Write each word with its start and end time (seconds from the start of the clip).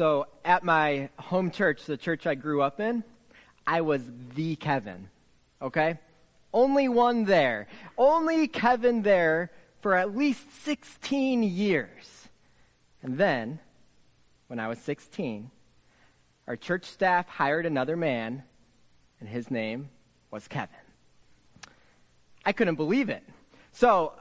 So 0.00 0.28
at 0.46 0.64
my 0.64 1.10
home 1.18 1.50
church, 1.50 1.84
the 1.84 1.98
church 1.98 2.26
I 2.26 2.34
grew 2.34 2.62
up 2.62 2.80
in, 2.80 3.04
I 3.66 3.82
was 3.82 4.00
the 4.34 4.56
Kevin. 4.56 5.10
Okay? 5.60 5.98
Only 6.54 6.88
one 6.88 7.26
there. 7.26 7.68
Only 7.98 8.48
Kevin 8.48 9.02
there 9.02 9.50
for 9.82 9.94
at 9.94 10.16
least 10.16 10.64
16 10.64 11.42
years. 11.42 12.28
And 13.02 13.18
then, 13.18 13.58
when 14.46 14.58
I 14.58 14.68
was 14.68 14.78
16, 14.78 15.50
our 16.46 16.56
church 16.56 16.86
staff 16.86 17.28
hired 17.28 17.66
another 17.66 17.94
man, 17.94 18.42
and 19.20 19.28
his 19.28 19.50
name 19.50 19.90
was 20.30 20.48
Kevin. 20.48 20.76
I 22.46 22.52
couldn't 22.52 22.76
believe 22.76 23.10
it. 23.10 23.22
So 23.72 24.14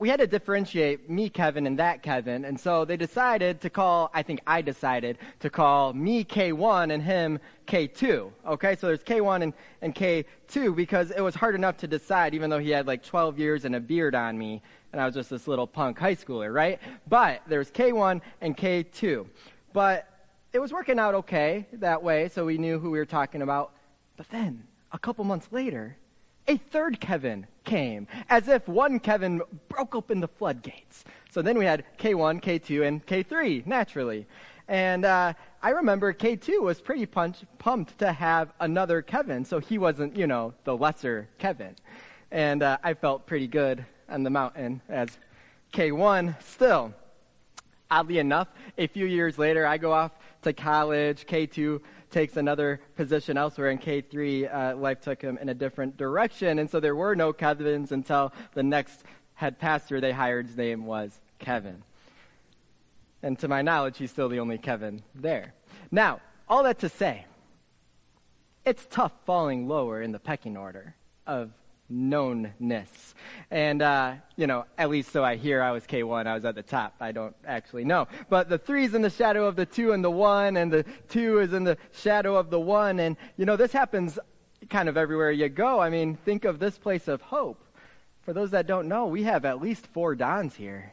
we 0.00 0.08
had 0.08 0.18
to 0.18 0.26
differentiate 0.26 1.10
me, 1.10 1.28
Kevin, 1.28 1.66
and 1.66 1.78
that 1.78 2.02
Kevin. 2.02 2.46
And 2.46 2.58
so 2.58 2.86
they 2.86 2.96
decided 2.96 3.60
to 3.60 3.68
call, 3.68 4.10
I 4.14 4.22
think 4.22 4.40
I 4.46 4.62
decided 4.62 5.18
to 5.40 5.50
call 5.50 5.92
me 5.92 6.24
K1 6.24 6.90
and 6.90 7.02
him 7.02 7.38
K2. 7.66 8.32
Okay, 8.46 8.76
so 8.76 8.86
there's 8.86 9.04
K1 9.04 9.42
and, 9.42 9.52
and 9.82 9.94
K2 9.94 10.74
because 10.74 11.10
it 11.10 11.20
was 11.20 11.34
hard 11.34 11.54
enough 11.54 11.76
to 11.78 11.86
decide, 11.86 12.34
even 12.34 12.48
though 12.48 12.58
he 12.58 12.70
had 12.70 12.86
like 12.86 13.04
12 13.04 13.38
years 13.38 13.66
and 13.66 13.76
a 13.76 13.80
beard 13.80 14.14
on 14.14 14.38
me, 14.38 14.62
and 14.92 15.02
I 15.02 15.04
was 15.04 15.14
just 15.14 15.28
this 15.28 15.46
little 15.46 15.66
punk 15.66 15.98
high 15.98 16.14
schooler, 16.14 16.52
right? 16.52 16.80
But 17.06 17.42
there's 17.46 17.70
K1 17.70 18.22
and 18.40 18.56
K2. 18.56 19.26
But 19.74 20.08
it 20.54 20.60
was 20.60 20.72
working 20.72 20.98
out 20.98 21.14
okay 21.14 21.66
that 21.74 22.02
way, 22.02 22.30
so 22.30 22.46
we 22.46 22.56
knew 22.56 22.78
who 22.78 22.90
we 22.90 22.98
were 22.98 23.04
talking 23.04 23.42
about. 23.42 23.72
But 24.16 24.30
then, 24.30 24.64
a 24.92 24.98
couple 24.98 25.24
months 25.24 25.48
later, 25.50 25.96
a 26.50 26.56
third 26.56 27.00
Kevin 27.00 27.46
came, 27.62 28.08
as 28.28 28.48
if 28.48 28.66
one 28.66 28.98
Kevin 28.98 29.40
broke 29.68 29.94
open 29.94 30.18
the 30.18 30.26
floodgates. 30.26 31.04
So 31.30 31.42
then 31.42 31.56
we 31.56 31.64
had 31.64 31.84
K1, 31.96 32.42
K2, 32.42 32.88
and 32.88 33.06
K3, 33.06 33.64
naturally. 33.66 34.26
And 34.66 35.04
uh, 35.04 35.34
I 35.62 35.70
remember 35.70 36.12
K2 36.12 36.60
was 36.60 36.80
pretty 36.80 37.06
punch, 37.06 37.38
pumped 37.58 37.98
to 38.00 38.12
have 38.12 38.52
another 38.58 39.00
Kevin, 39.00 39.44
so 39.44 39.60
he 39.60 39.78
wasn't, 39.78 40.16
you 40.16 40.26
know, 40.26 40.52
the 40.64 40.76
lesser 40.76 41.28
Kevin. 41.38 41.76
And 42.32 42.64
uh, 42.64 42.78
I 42.82 42.94
felt 42.94 43.26
pretty 43.26 43.46
good 43.46 43.84
on 44.08 44.24
the 44.24 44.30
mountain 44.30 44.82
as 44.88 45.18
K1 45.72 46.42
still. 46.42 46.92
Oddly 47.90 48.18
enough, 48.18 48.48
a 48.78 48.86
few 48.86 49.06
years 49.06 49.38
later, 49.38 49.66
I 49.66 49.76
go 49.76 49.92
off 49.92 50.12
to 50.42 50.52
college. 50.52 51.26
K2 51.26 51.80
takes 52.10 52.36
another 52.36 52.80
position 52.96 53.36
elsewhere. 53.36 53.70
and 53.70 53.80
K3, 53.80 54.52
uh, 54.52 54.76
life 54.76 55.00
took 55.00 55.20
him 55.20 55.38
in 55.38 55.48
a 55.48 55.54
different 55.54 55.96
direction. 55.96 56.58
And 56.58 56.70
so 56.70 56.80
there 56.80 56.94
were 56.94 57.14
no 57.14 57.32
Kevins 57.32 57.92
until 57.92 58.32
the 58.54 58.62
next 58.62 59.02
head 59.34 59.58
pastor 59.58 60.00
they 60.00 60.12
hired's 60.12 60.56
name 60.56 60.86
was 60.86 61.18
Kevin. 61.38 61.82
And 63.22 63.38
to 63.40 63.48
my 63.48 63.62
knowledge, 63.62 63.98
he's 63.98 64.10
still 64.10 64.28
the 64.28 64.40
only 64.40 64.58
Kevin 64.58 65.02
there. 65.14 65.54
Now, 65.90 66.20
all 66.48 66.62
that 66.64 66.78
to 66.80 66.88
say, 66.88 67.26
it's 68.64 68.86
tough 68.90 69.12
falling 69.24 69.68
lower 69.68 70.02
in 70.02 70.12
the 70.12 70.18
pecking 70.18 70.56
order 70.56 70.94
of 71.26 71.50
knownness. 71.90 73.14
And, 73.50 73.82
uh, 73.82 74.14
you 74.36 74.46
know, 74.46 74.64
at 74.78 74.90
least 74.90 75.12
so 75.12 75.24
I 75.24 75.36
hear 75.36 75.62
I 75.62 75.72
was 75.72 75.84
K1, 75.84 76.26
I 76.26 76.34
was 76.34 76.44
at 76.44 76.54
the 76.54 76.62
top. 76.62 76.94
I 77.00 77.12
don't 77.12 77.34
actually 77.46 77.84
know. 77.84 78.08
But 78.28 78.48
the 78.48 78.58
three's 78.58 78.94
in 78.94 79.02
the 79.02 79.10
shadow 79.10 79.46
of 79.46 79.56
the 79.56 79.66
two 79.66 79.92
and 79.92 80.04
the 80.04 80.10
one, 80.10 80.56
and 80.56 80.72
the 80.72 80.84
two 81.08 81.40
is 81.40 81.52
in 81.52 81.64
the 81.64 81.76
shadow 81.92 82.36
of 82.36 82.50
the 82.50 82.60
one. 82.60 83.00
And, 83.00 83.16
you 83.36 83.46
know, 83.46 83.56
this 83.56 83.72
happens 83.72 84.18
kind 84.68 84.88
of 84.88 84.96
everywhere 84.96 85.30
you 85.30 85.48
go. 85.48 85.80
I 85.80 85.90
mean, 85.90 86.16
think 86.16 86.44
of 86.44 86.58
this 86.58 86.78
place 86.78 87.08
of 87.08 87.22
hope. 87.22 87.64
For 88.22 88.32
those 88.32 88.50
that 88.50 88.66
don't 88.66 88.88
know, 88.88 89.06
we 89.06 89.24
have 89.24 89.44
at 89.44 89.60
least 89.60 89.86
four 89.88 90.14
Dons 90.14 90.54
here. 90.54 90.92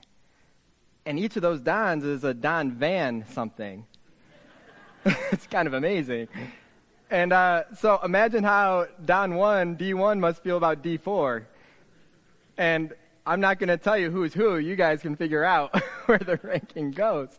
And 1.06 1.20
each 1.20 1.36
of 1.36 1.42
those 1.42 1.60
Dons 1.62 2.04
is 2.04 2.24
a 2.24 2.34
Don 2.34 2.72
Van 2.72 3.26
something. 3.32 3.86
it's 5.06 5.48
kind 5.48 5.68
of 5.68 5.74
amazing. 5.74 6.28
And 7.10 7.32
uh, 7.32 7.64
so 7.76 8.00
imagine 8.04 8.44
how 8.44 8.88
Don 9.06 9.36
1, 9.36 9.78
D1 9.78 10.20
must 10.20 10.44
feel 10.44 10.58
about 10.58 10.84
D4. 10.84 11.46
And 12.58 12.94
I'm 13.26 13.40
not 13.40 13.60
going 13.60 13.70
to 13.70 13.78
tell 13.78 13.98
you 13.98 14.12
who's 14.12 14.34
who. 14.34 14.58
You 14.58 14.76
guys 14.76 15.02
can 15.02 15.16
figure 15.16 15.44
out 15.44 15.82
where 16.06 16.18
the 16.18 16.40
ranking 16.44 16.92
goes. 16.92 17.30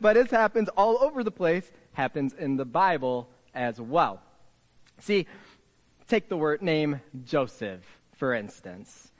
But 0.00 0.14
this 0.14 0.30
happens 0.30 0.68
all 0.76 1.02
over 1.02 1.22
the 1.22 1.30
place, 1.30 1.70
happens 1.92 2.32
in 2.34 2.56
the 2.56 2.64
Bible 2.64 3.28
as 3.54 3.80
well. 3.80 4.22
See, 5.00 5.26
take 6.06 6.28
the 6.28 6.36
word 6.36 6.62
name 6.62 7.00
Joseph, 7.24 7.82
for 8.16 8.32
instance. 8.32 9.12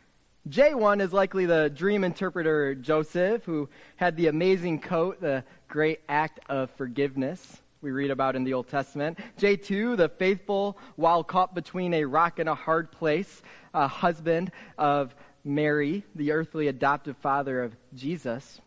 J1 0.48 1.02
is 1.02 1.12
likely 1.12 1.44
the 1.44 1.68
dream 1.68 2.04
interpreter 2.04 2.74
Joseph, 2.74 3.44
who 3.44 3.68
had 3.96 4.16
the 4.16 4.28
amazing 4.28 4.80
coat, 4.80 5.20
the 5.20 5.44
great 5.68 6.00
act 6.08 6.40
of 6.48 6.70
forgiveness 6.70 7.60
we 7.80 7.90
read 7.90 8.10
about 8.10 8.36
in 8.36 8.44
the 8.44 8.54
Old 8.54 8.68
Testament. 8.68 9.18
J2, 9.38 9.96
the 9.96 10.08
faithful, 10.08 10.78
while 10.96 11.22
caught 11.22 11.54
between 11.54 11.94
a 11.94 12.04
rock 12.04 12.38
and 12.38 12.48
a 12.48 12.54
hard 12.54 12.90
place, 12.90 13.42
a 13.72 13.86
husband 13.86 14.50
of 14.76 15.14
Mary, 15.44 16.04
the 16.14 16.32
earthly 16.32 16.68
adoptive 16.68 17.16
father 17.18 17.62
of 17.62 17.76
Jesus. 17.94 18.60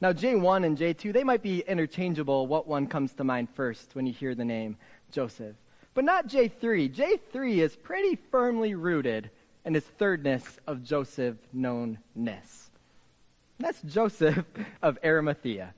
Now, 0.00 0.12
J1 0.12 0.66
and 0.66 0.76
J2, 0.76 1.12
they 1.12 1.24
might 1.24 1.42
be 1.42 1.60
interchangeable. 1.60 2.46
What 2.46 2.66
one 2.66 2.86
comes 2.86 3.14
to 3.14 3.24
mind 3.24 3.48
first 3.50 3.94
when 3.94 4.06
you 4.06 4.12
hear 4.12 4.34
the 4.34 4.44
name 4.44 4.76
Joseph? 5.10 5.56
But 5.94 6.04
not 6.04 6.28
J3. 6.28 6.94
J3 6.94 7.56
is 7.56 7.74
pretty 7.74 8.16
firmly 8.30 8.74
rooted 8.74 9.30
in 9.64 9.74
his 9.74 9.84
thirdness 9.84 10.44
of 10.66 10.84
Joseph 10.84 11.36
knownness. 11.56 12.68
That's 13.58 13.82
Joseph 13.82 14.44
of 14.82 14.98
Arimathea. 15.02 15.74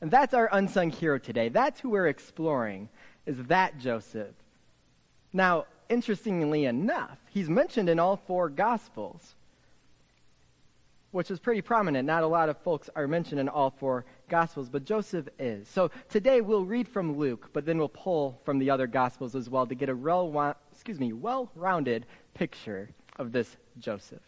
And 0.00 0.10
that's 0.10 0.34
our 0.34 0.48
unsung 0.52 0.90
hero 0.90 1.18
today. 1.18 1.48
That's 1.48 1.80
who 1.80 1.90
we're 1.90 2.06
exploring, 2.06 2.88
is 3.26 3.36
that 3.44 3.78
Joseph. 3.78 4.34
Now, 5.32 5.66
interestingly 5.88 6.66
enough, 6.66 7.18
he's 7.30 7.48
mentioned 7.48 7.88
in 7.88 7.98
all 7.98 8.16
four 8.16 8.48
Gospels, 8.48 9.34
which 11.10 11.30
is 11.30 11.40
pretty 11.40 11.62
prominent. 11.62 12.06
Not 12.06 12.22
a 12.22 12.28
lot 12.28 12.48
of 12.48 12.58
folks 12.58 12.88
are 12.94 13.08
mentioned 13.08 13.40
in 13.40 13.48
all 13.48 13.70
four 13.70 14.04
Gospels, 14.28 14.68
but 14.68 14.84
Joseph 14.84 15.28
is. 15.38 15.66
So 15.68 15.90
today 16.08 16.42
we'll 16.42 16.64
read 16.64 16.86
from 16.86 17.16
Luke, 17.18 17.50
but 17.52 17.64
then 17.66 17.78
we'll 17.78 17.88
pull 17.88 18.40
from 18.44 18.58
the 18.58 18.70
other 18.70 18.86
Gospels 18.86 19.34
as 19.34 19.50
well 19.50 19.66
to 19.66 19.74
get 19.74 19.88
a 19.88 19.96
well, 19.96 20.56
excuse 20.70 21.00
me, 21.00 21.12
well-rounded 21.12 22.06
picture 22.34 22.88
of 23.16 23.32
this 23.32 23.56
Joseph. 23.80 24.20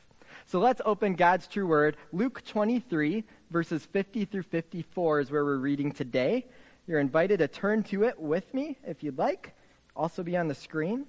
So 0.46 0.58
let's 0.58 0.80
open 0.84 1.14
God's 1.14 1.46
true 1.46 1.66
word. 1.66 1.96
Luke 2.12 2.44
23, 2.44 3.24
verses 3.50 3.84
50 3.86 4.24
through 4.24 4.42
54 4.42 5.20
is 5.20 5.30
where 5.30 5.44
we're 5.44 5.56
reading 5.56 5.92
today. 5.92 6.46
You're 6.86 7.00
invited 7.00 7.38
to 7.38 7.48
turn 7.48 7.82
to 7.84 8.04
it 8.04 8.18
with 8.18 8.52
me 8.52 8.76
if 8.86 9.02
you'd 9.02 9.18
like. 9.18 9.54
Also 9.94 10.22
be 10.22 10.36
on 10.36 10.48
the 10.48 10.54
screen. 10.54 11.06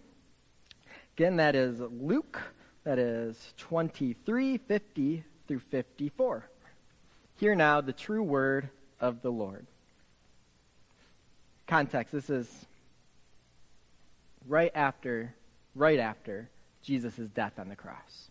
Again, 1.18 1.38
that 1.38 1.56
is 1.56 1.80
Luke. 1.80 2.42
That 2.84 2.98
is 2.98 3.54
23, 3.58 4.58
50 4.58 5.24
through 5.48 5.60
54. 5.60 6.46
Hear 7.38 7.56
now 7.56 7.82
the 7.82 7.94
true 7.94 8.24
word 8.24 8.70
of 9.00 9.22
the 9.22 9.32
Lord. 9.32 9.66
Context 11.68 12.12
this 12.12 12.30
is 12.30 12.66
right 14.48 14.72
after, 14.74 15.34
right 15.76 16.00
after 16.00 16.50
Jesus' 16.82 17.30
death 17.36 17.60
on 17.60 17.70
the 17.70 17.76
cross. 17.76 18.31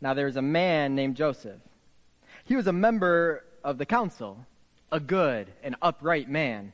Now 0.00 0.14
there's 0.14 0.36
a 0.36 0.42
man 0.42 0.94
named 0.94 1.16
Joseph. 1.16 1.60
He 2.44 2.56
was 2.56 2.66
a 2.66 2.72
member 2.72 3.44
of 3.62 3.78
the 3.78 3.86
council, 3.86 4.46
a 4.90 5.00
good 5.00 5.52
and 5.62 5.76
upright 5.82 6.28
man 6.28 6.72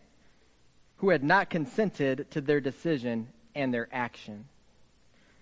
who 0.99 1.11
had 1.11 1.25
not 1.25 1.51
consented 1.51 2.31
to 2.31 2.41
their 2.41 2.61
decision 2.61 3.29
and 3.55 3.75
their 3.75 3.89
action. 3.93 4.47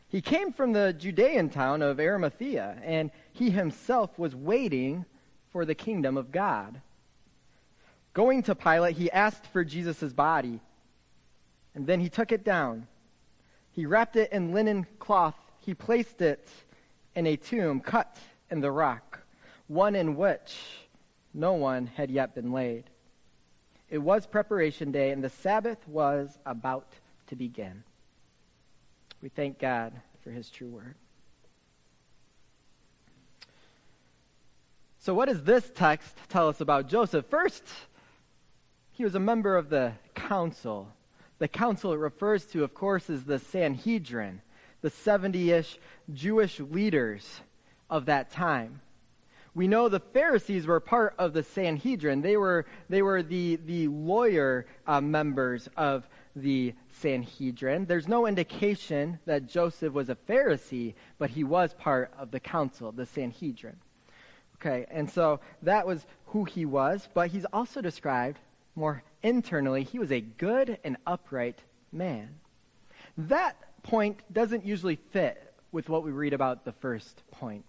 He 0.08 0.20
came 0.20 0.52
from 0.52 0.72
the 0.72 0.92
Judean 0.92 1.50
town 1.50 1.82
of 1.82 2.00
Arimathea, 2.00 2.78
and 2.82 3.10
he 3.32 3.50
himself 3.50 4.18
was 4.18 4.34
waiting 4.34 5.04
for 5.52 5.64
the 5.64 5.74
kingdom 5.74 6.16
of 6.16 6.32
God. 6.32 6.80
Going 8.12 8.42
to 8.44 8.54
Pilate, 8.54 8.96
he 8.96 9.10
asked 9.10 9.46
for 9.46 9.64
Jesus' 9.64 10.12
body, 10.12 10.60
and 11.74 11.86
then 11.86 12.00
he 12.00 12.08
took 12.08 12.32
it 12.32 12.44
down. 12.44 12.86
He 13.72 13.86
wrapped 13.86 14.16
it 14.16 14.32
in 14.32 14.52
linen 14.52 14.86
cloth. 15.00 15.34
He 15.60 15.74
placed 15.74 16.20
it 16.20 16.48
in 17.14 17.26
a 17.26 17.36
tomb 17.36 17.80
cut 17.80 18.16
in 18.50 18.60
the 18.60 18.70
rock, 18.70 19.20
one 19.66 19.94
in 19.94 20.16
which 20.16 20.56
no 21.32 21.54
one 21.54 21.86
had 21.86 22.10
yet 22.10 22.34
been 22.34 22.52
laid. 22.52 22.84
It 23.90 23.98
was 23.98 24.26
preparation 24.26 24.92
day, 24.92 25.10
and 25.10 25.22
the 25.22 25.30
Sabbath 25.30 25.86
was 25.86 26.38
about 26.46 26.88
to 27.28 27.36
begin. 27.36 27.84
We 29.22 29.28
thank 29.28 29.58
God 29.58 29.92
for 30.22 30.30
his 30.30 30.50
true 30.50 30.68
word. 30.68 30.96
So, 34.98 35.12
what 35.12 35.28
does 35.28 35.44
this 35.44 35.70
text 35.74 36.16
tell 36.28 36.48
us 36.48 36.60
about 36.60 36.88
Joseph? 36.88 37.26
First, 37.26 37.62
he 38.92 39.04
was 39.04 39.14
a 39.14 39.20
member 39.20 39.56
of 39.56 39.68
the 39.68 39.92
council. 40.14 40.88
The 41.38 41.48
council 41.48 41.92
it 41.92 41.98
refers 41.98 42.46
to, 42.46 42.64
of 42.64 42.74
course, 42.74 43.10
is 43.10 43.24
the 43.24 43.38
Sanhedrin 43.38 44.40
the 44.84 44.90
70 44.90 45.50
ish 45.50 45.78
Jewish 46.12 46.60
leaders 46.60 47.40
of 47.88 48.04
that 48.04 48.30
time. 48.30 48.82
We 49.54 49.66
know 49.66 49.88
the 49.88 49.98
Pharisees 49.98 50.66
were 50.66 50.78
part 50.78 51.14
of 51.16 51.32
the 51.32 51.42
Sanhedrin. 51.42 52.20
They 52.20 52.36
were, 52.36 52.66
they 52.90 53.00
were 53.00 53.22
the, 53.22 53.56
the 53.64 53.88
lawyer 53.88 54.66
uh, 54.86 55.00
members 55.00 55.70
of 55.78 56.06
the 56.36 56.74
Sanhedrin. 57.00 57.86
There's 57.86 58.08
no 58.08 58.26
indication 58.26 59.18
that 59.24 59.46
Joseph 59.48 59.94
was 59.94 60.10
a 60.10 60.18
Pharisee, 60.28 60.92
but 61.18 61.30
he 61.30 61.44
was 61.44 61.72
part 61.72 62.12
of 62.18 62.30
the 62.30 62.40
council, 62.40 62.92
the 62.92 63.06
Sanhedrin. 63.06 63.76
Okay, 64.56 64.84
and 64.90 65.08
so 65.10 65.40
that 65.62 65.86
was 65.86 66.04
who 66.26 66.44
he 66.44 66.66
was, 66.66 67.08
but 67.14 67.30
he's 67.30 67.46
also 67.54 67.80
described 67.80 68.38
more 68.76 69.02
internally, 69.22 69.82
he 69.82 69.98
was 69.98 70.12
a 70.12 70.20
good 70.20 70.76
and 70.84 70.98
upright 71.06 71.60
man. 71.90 72.28
That 73.16 73.56
point 73.84 74.20
doesn't 74.32 74.66
usually 74.66 74.96
fit 75.12 75.40
with 75.70 75.88
what 75.88 76.02
we 76.02 76.10
read 76.10 76.32
about 76.32 76.64
the 76.64 76.72
first 76.72 77.22
point. 77.30 77.64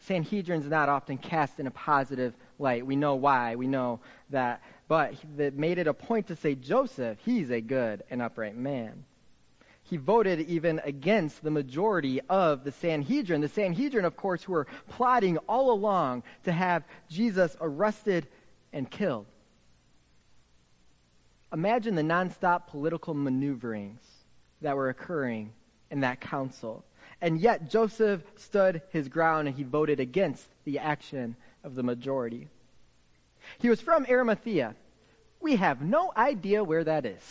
Sanhedrin's 0.00 0.66
not 0.66 0.88
often 0.88 1.18
cast 1.18 1.58
in 1.60 1.66
a 1.66 1.70
positive 1.70 2.34
light. 2.58 2.86
We 2.86 2.96
know 2.96 3.16
why. 3.16 3.56
We 3.56 3.66
know 3.66 4.00
that. 4.30 4.62
But 4.86 5.14
that 5.36 5.54
made 5.54 5.78
it 5.78 5.86
a 5.86 5.92
point 5.92 6.28
to 6.28 6.36
say 6.36 6.54
Joseph, 6.54 7.18
he's 7.24 7.50
a 7.50 7.60
good 7.60 8.04
and 8.08 8.22
upright 8.22 8.56
man. 8.56 9.04
He 9.82 9.96
voted 9.96 10.40
even 10.40 10.80
against 10.84 11.42
the 11.42 11.50
majority 11.50 12.20
of 12.28 12.62
the 12.62 12.72
Sanhedrin. 12.72 13.40
The 13.40 13.48
Sanhedrin, 13.48 14.04
of 14.04 14.16
course, 14.16 14.42
who 14.42 14.52
were 14.52 14.66
plotting 14.88 15.38
all 15.48 15.70
along 15.72 16.22
to 16.44 16.52
have 16.52 16.84
Jesus 17.08 17.56
arrested 17.60 18.28
and 18.72 18.90
killed. 18.90 19.26
Imagine 21.52 21.94
the 21.94 22.02
nonstop 22.02 22.66
political 22.66 23.14
maneuverings 23.14 24.00
that 24.60 24.76
were 24.76 24.88
occurring 24.88 25.52
in 25.90 26.00
that 26.00 26.20
council. 26.20 26.84
And 27.20 27.40
yet 27.40 27.68
Joseph 27.68 28.22
stood 28.36 28.82
his 28.90 29.08
ground 29.08 29.48
and 29.48 29.56
he 29.56 29.64
voted 29.64 30.00
against 30.00 30.46
the 30.64 30.78
action 30.78 31.36
of 31.64 31.74
the 31.74 31.82
majority. 31.82 32.48
He 33.58 33.68
was 33.68 33.80
from 33.80 34.06
Arimathea. 34.08 34.74
We 35.40 35.56
have 35.56 35.82
no 35.82 36.12
idea 36.16 36.64
where 36.64 36.84
that 36.84 37.06
is. 37.06 37.22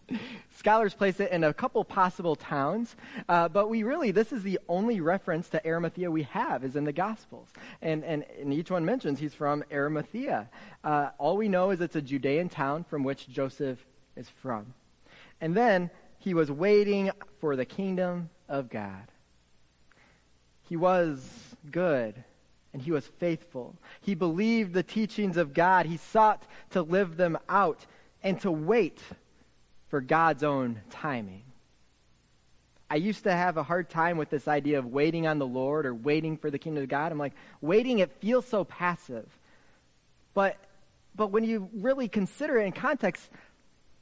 Scholars 0.56 0.92
place 0.92 1.18
it 1.20 1.30
in 1.30 1.44
a 1.44 1.54
couple 1.54 1.82
possible 1.84 2.36
towns, 2.36 2.94
uh, 3.28 3.48
but 3.48 3.68
we 3.68 3.82
really, 3.84 4.10
this 4.10 4.32
is 4.32 4.42
the 4.42 4.58
only 4.68 5.00
reference 5.00 5.48
to 5.50 5.66
Arimathea 5.66 6.10
we 6.10 6.24
have 6.24 6.64
is 6.64 6.76
in 6.76 6.84
the 6.84 6.92
Gospels. 6.92 7.48
And, 7.80 8.04
and, 8.04 8.24
and 8.38 8.52
each 8.52 8.70
one 8.70 8.84
mentions 8.84 9.18
he's 9.18 9.34
from 9.34 9.64
Arimathea. 9.72 10.50
Uh, 10.84 11.10
all 11.16 11.36
we 11.36 11.48
know 11.48 11.70
is 11.70 11.80
it's 11.80 11.96
a 11.96 12.02
Judean 12.02 12.48
town 12.48 12.84
from 12.84 13.02
which 13.02 13.28
Joseph 13.28 13.78
is 14.16 14.28
from. 14.28 14.74
And 15.40 15.56
then 15.56 15.90
he 16.18 16.34
was 16.34 16.50
waiting 16.50 17.10
for 17.40 17.56
the 17.56 17.64
kingdom 17.64 18.30
of 18.48 18.68
God. 18.68 19.10
He 20.68 20.76
was 20.76 21.26
good 21.70 22.22
and 22.72 22.82
he 22.82 22.92
was 22.92 23.06
faithful. 23.18 23.76
He 24.02 24.14
believed 24.14 24.74
the 24.74 24.82
teachings 24.82 25.36
of 25.36 25.54
God. 25.54 25.86
He 25.86 25.96
sought 25.96 26.42
to 26.70 26.82
live 26.82 27.16
them 27.16 27.38
out 27.48 27.86
and 28.22 28.40
to 28.40 28.50
wait 28.50 29.00
for 29.88 30.00
God's 30.00 30.42
own 30.42 30.80
timing. 30.90 31.42
I 32.90 32.96
used 32.96 33.24
to 33.24 33.32
have 33.32 33.56
a 33.56 33.62
hard 33.62 33.90
time 33.90 34.16
with 34.16 34.30
this 34.30 34.48
idea 34.48 34.78
of 34.78 34.86
waiting 34.86 35.26
on 35.26 35.38
the 35.38 35.46
Lord 35.46 35.86
or 35.86 35.94
waiting 35.94 36.36
for 36.36 36.50
the 36.50 36.58
kingdom 36.58 36.82
of 36.82 36.88
God. 36.88 37.12
I'm 37.12 37.18
like, 37.18 37.34
waiting, 37.60 37.98
it 37.98 38.10
feels 38.20 38.46
so 38.46 38.64
passive. 38.64 39.26
But, 40.32 40.56
but 41.14 41.30
when 41.30 41.44
you 41.44 41.68
really 41.74 42.08
consider 42.08 42.58
it 42.58 42.64
in 42.64 42.72
context, 42.72 43.28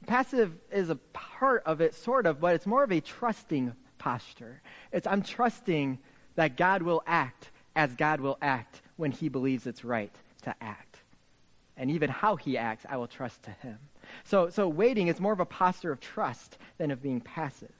passive 0.05 0.53
is 0.71 0.89
a 0.89 0.95
part 1.39 1.63
of 1.65 1.81
it, 1.81 1.93
sort 1.93 2.25
of, 2.25 2.39
but 2.39 2.55
it's 2.55 2.65
more 2.65 2.83
of 2.83 2.91
a 2.91 3.01
trusting 3.01 3.73
posture. 3.97 4.61
It's 4.91 5.07
I'm 5.07 5.21
trusting 5.21 5.99
that 6.35 6.57
God 6.57 6.81
will 6.81 7.03
act 7.05 7.49
as 7.75 7.93
God 7.95 8.21
will 8.21 8.37
act 8.41 8.81
when 8.95 9.11
he 9.11 9.29
believes 9.29 9.67
it's 9.67 9.83
right 9.83 10.13
to 10.43 10.55
act. 10.61 10.97
And 11.75 11.91
even 11.91 12.09
how 12.09 12.35
he 12.35 12.57
acts, 12.57 12.85
I 12.89 12.97
will 12.97 13.07
trust 13.07 13.43
to 13.43 13.51
him. 13.51 13.77
So, 14.23 14.49
so 14.49 14.67
waiting 14.67 15.09
is 15.09 15.19
more 15.19 15.33
of 15.33 15.39
a 15.39 15.45
posture 15.45 15.91
of 15.91 15.99
trust 15.99 16.57
than 16.77 16.89
of 16.89 17.03
being 17.03 17.21
passive. 17.21 17.73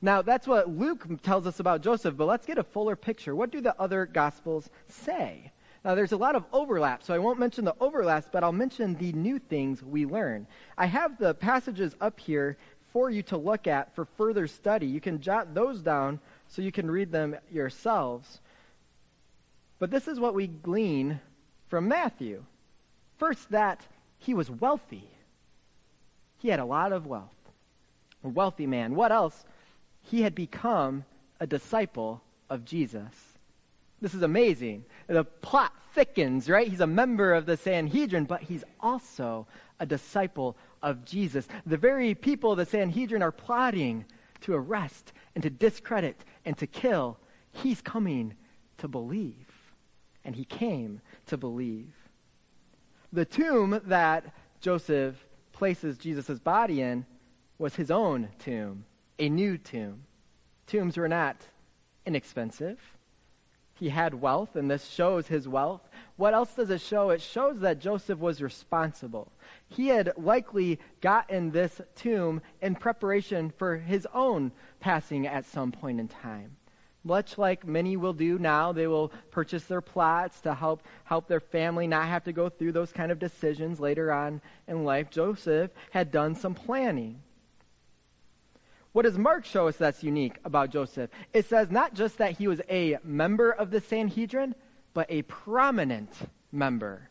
Now, 0.00 0.22
that's 0.22 0.46
what 0.46 0.68
Luke 0.68 1.06
tells 1.22 1.46
us 1.46 1.60
about 1.60 1.80
Joseph, 1.80 2.16
but 2.16 2.26
let's 2.26 2.46
get 2.46 2.58
a 2.58 2.62
fuller 2.62 2.94
picture. 2.94 3.34
What 3.34 3.50
do 3.50 3.60
the 3.60 3.74
other 3.80 4.06
Gospels 4.06 4.70
say? 4.88 5.50
Now, 5.84 5.94
there's 5.94 6.12
a 6.12 6.16
lot 6.16 6.34
of 6.34 6.44
overlap, 6.50 7.02
so 7.02 7.12
I 7.12 7.18
won't 7.18 7.38
mention 7.38 7.64
the 7.64 7.74
overlaps, 7.78 8.26
but 8.30 8.42
I'll 8.42 8.52
mention 8.52 8.94
the 8.94 9.12
new 9.12 9.38
things 9.38 9.82
we 9.82 10.06
learn. 10.06 10.46
I 10.78 10.86
have 10.86 11.18
the 11.18 11.34
passages 11.34 11.94
up 12.00 12.18
here 12.18 12.56
for 12.94 13.10
you 13.10 13.22
to 13.24 13.36
look 13.36 13.66
at 13.66 13.92
for 13.94 14.04
further 14.04 14.46
study. 14.46 14.86
You 14.86 15.00
can 15.00 15.20
jot 15.20 15.52
those 15.52 15.80
down 15.80 16.20
so 16.48 16.62
you 16.62 16.72
can 16.72 16.88
read 16.88 17.10
them 17.10 17.36
yourselves. 17.52 18.38
But 19.80 19.90
this 19.90 20.06
is 20.06 20.20
what 20.20 20.32
we 20.32 20.46
glean 20.46 21.20
from 21.68 21.88
Matthew. 21.88 22.44
First, 23.18 23.50
that 23.50 23.80
he 24.18 24.32
was 24.32 24.48
wealthy. 24.48 25.08
He 26.38 26.48
had 26.48 26.60
a 26.60 26.64
lot 26.64 26.92
of 26.92 27.06
wealth. 27.06 27.30
A 28.22 28.28
wealthy 28.28 28.66
man. 28.66 28.94
What 28.94 29.10
else? 29.10 29.44
He 30.02 30.22
had 30.22 30.36
become 30.36 31.04
a 31.40 31.48
disciple 31.48 32.22
of 32.48 32.64
Jesus. 32.64 33.02
This 34.00 34.14
is 34.14 34.22
amazing. 34.22 34.84
The 35.08 35.24
plot 35.24 35.72
thickens, 35.94 36.48
right? 36.48 36.68
He's 36.68 36.80
a 36.80 36.86
member 36.86 37.34
of 37.34 37.44
the 37.44 37.56
Sanhedrin, 37.56 38.26
but 38.26 38.42
he's 38.42 38.64
also 38.78 39.48
a 39.80 39.86
disciple 39.86 40.56
of 40.84 41.04
Jesus. 41.04 41.48
The 41.64 41.78
very 41.78 42.14
people 42.14 42.54
the 42.54 42.66
Sanhedrin 42.66 43.22
are 43.22 43.32
plotting 43.32 44.04
to 44.42 44.54
arrest 44.54 45.12
and 45.34 45.42
to 45.42 45.50
discredit 45.50 46.22
and 46.44 46.56
to 46.58 46.66
kill, 46.66 47.18
he's 47.52 47.80
coming 47.80 48.34
to 48.78 48.86
believe. 48.86 49.48
And 50.24 50.36
he 50.36 50.44
came 50.44 51.00
to 51.26 51.38
believe. 51.38 51.94
The 53.12 53.24
tomb 53.24 53.80
that 53.86 54.34
Joseph 54.60 55.16
places 55.52 55.96
Jesus' 55.96 56.38
body 56.38 56.82
in 56.82 57.06
was 57.58 57.74
his 57.74 57.90
own 57.90 58.28
tomb, 58.38 58.84
a 59.18 59.28
new 59.28 59.56
tomb. 59.56 60.04
Tombs 60.66 60.96
were 60.96 61.08
not 61.08 61.36
inexpensive. 62.04 62.78
He 63.74 63.88
had 63.88 64.14
wealth, 64.14 64.56
and 64.56 64.70
this 64.70 64.84
shows 64.86 65.26
his 65.26 65.48
wealth. 65.48 65.88
What 66.16 66.34
else 66.34 66.54
does 66.54 66.70
it 66.70 66.80
show? 66.80 67.10
It 67.10 67.20
shows 67.20 67.60
that 67.60 67.80
Joseph 67.80 68.18
was 68.18 68.40
responsible. 68.40 69.32
He 69.68 69.88
had 69.88 70.12
likely 70.16 70.78
gotten 71.00 71.50
this 71.50 71.80
tomb 71.96 72.40
in 72.62 72.76
preparation 72.76 73.50
for 73.50 73.76
his 73.76 74.06
own 74.14 74.52
passing 74.78 75.26
at 75.26 75.44
some 75.44 75.72
point 75.72 75.98
in 75.98 76.06
time. 76.06 76.56
Much 77.02 77.36
like 77.36 77.66
many 77.66 77.96
will 77.96 78.14
do 78.14 78.38
now, 78.38 78.72
they 78.72 78.86
will 78.86 79.12
purchase 79.30 79.64
their 79.64 79.82
plots 79.82 80.40
to 80.40 80.54
help, 80.54 80.82
help 81.04 81.28
their 81.28 81.40
family 81.40 81.86
not 81.86 82.06
have 82.06 82.24
to 82.24 82.32
go 82.32 82.48
through 82.48 82.72
those 82.72 82.92
kind 82.92 83.12
of 83.12 83.18
decisions 83.18 83.78
later 83.78 84.10
on 84.10 84.40
in 84.68 84.84
life. 84.84 85.10
Joseph 85.10 85.70
had 85.90 86.10
done 86.10 86.34
some 86.34 86.54
planning. 86.54 87.20
What 88.92 89.02
does 89.02 89.18
Mark 89.18 89.44
show 89.44 89.66
us 89.68 89.76
that's 89.76 90.04
unique 90.04 90.38
about 90.44 90.70
Joseph? 90.70 91.10
It 91.34 91.46
says 91.46 91.70
not 91.70 91.94
just 91.94 92.18
that 92.18 92.38
he 92.38 92.46
was 92.46 92.62
a 92.70 92.98
member 93.02 93.50
of 93.50 93.70
the 93.70 93.80
Sanhedrin, 93.80 94.54
but 94.94 95.10
a 95.10 95.22
prominent 95.22 96.10
member. 96.52 97.10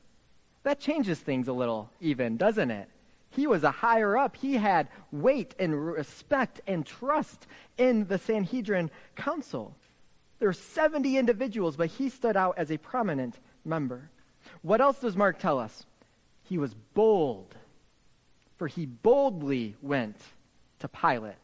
That 0.64 0.80
changes 0.80 1.20
things 1.20 1.48
a 1.48 1.54
little, 1.54 1.92
even, 2.00 2.38
doesn't 2.38 2.72
it? 2.72 2.90
He 3.30 3.48
was 3.48 3.64
a 3.64 3.72
higher 3.72 4.18
up. 4.18 4.38
He 4.38 4.54
had 4.56 4.88
weight 5.12 5.56
and 5.60 5.86
respect 5.86 6.62
and 6.68 6.86
trust 6.86 7.48
in 7.78 8.08
the 8.08 8.18
Sanhedrin 8.18 8.90
council. 9.16 9.76
There 10.40 10.50
were 10.50 10.54
70 10.54 11.18
individuals, 11.18 11.76
but 11.76 11.88
he 11.88 12.10
stood 12.10 12.38
out 12.38 12.56
as 12.58 12.72
a 12.72 12.78
prominent 12.78 13.40
member. 13.66 14.10
What 14.62 14.82
else 14.82 15.00
does 15.00 15.16
Mark 15.16 15.40
tell 15.40 15.60
us? 15.60 15.86
He 16.44 16.58
was 16.58 16.74
bold, 16.94 17.56
for 18.58 18.68
he 18.68 18.86
boldly 18.86 19.76
went 19.82 20.18
to 20.80 20.88
Pilate. 20.88 21.36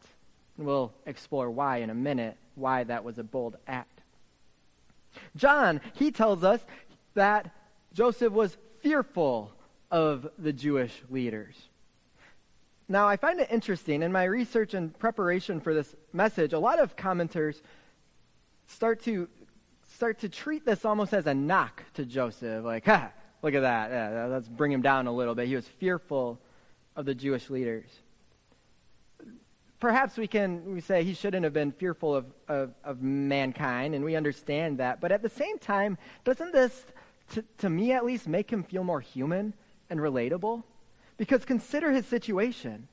And 0.56 0.66
we'll 0.66 0.92
explore 1.06 1.50
why 1.50 1.78
in 1.78 1.90
a 1.90 1.94
minute, 1.94 2.36
why 2.54 2.84
that 2.84 3.02
was 3.02 3.18
a 3.18 3.24
bold 3.24 3.56
act. 3.66 3.89
John, 5.36 5.80
he 5.94 6.10
tells 6.10 6.44
us 6.44 6.60
that 7.14 7.50
Joseph 7.92 8.32
was 8.32 8.56
fearful 8.80 9.52
of 9.90 10.28
the 10.38 10.52
Jewish 10.52 11.02
leaders. 11.10 11.56
Now, 12.88 13.06
I 13.06 13.16
find 13.16 13.40
it 13.40 13.48
interesting 13.50 14.02
in 14.02 14.12
my 14.12 14.24
research 14.24 14.74
and 14.74 14.96
preparation 14.98 15.60
for 15.60 15.74
this 15.74 15.94
message, 16.12 16.52
a 16.52 16.58
lot 16.58 16.80
of 16.80 16.96
commenters 16.96 17.60
start 18.66 19.02
to 19.04 19.28
start 19.94 20.20
to 20.20 20.28
treat 20.28 20.64
this 20.64 20.84
almost 20.84 21.12
as 21.12 21.26
a 21.26 21.34
knock 21.34 21.82
to 21.94 22.04
Joseph, 22.04 22.64
like, 22.64 22.86
ha, 22.86 23.10
look 23.42 23.54
at 23.54 23.60
that. 23.60 23.90
Yeah, 23.90 24.26
let's 24.26 24.48
bring 24.48 24.72
him 24.72 24.82
down 24.82 25.06
a 25.06 25.12
little 25.12 25.34
bit. 25.34 25.48
He 25.48 25.56
was 25.56 25.66
fearful 25.66 26.38
of 26.96 27.04
the 27.04 27.14
Jewish 27.14 27.50
leaders 27.50 27.90
perhaps 29.80 30.16
we 30.16 30.26
can 30.26 30.74
we 30.74 30.80
say 30.80 31.02
he 31.02 31.14
shouldn't 31.14 31.44
have 31.44 31.54
been 31.54 31.72
fearful 31.72 32.14
of, 32.14 32.26
of, 32.46 32.74
of, 32.84 33.02
mankind, 33.02 33.94
and 33.94 34.04
we 34.04 34.14
understand 34.14 34.78
that. 34.78 35.00
But 35.00 35.10
at 35.10 35.22
the 35.22 35.28
same 35.28 35.58
time, 35.58 35.98
doesn't 36.24 36.52
this, 36.52 36.84
to, 37.32 37.44
to 37.58 37.70
me 37.70 37.92
at 37.92 38.04
least, 38.04 38.28
make 38.28 38.50
him 38.50 38.62
feel 38.62 38.84
more 38.84 39.00
human 39.00 39.54
and 39.88 39.98
relatable? 39.98 40.62
Because 41.16 41.44
consider 41.44 41.90
his 41.90 42.06
situation. 42.06 42.86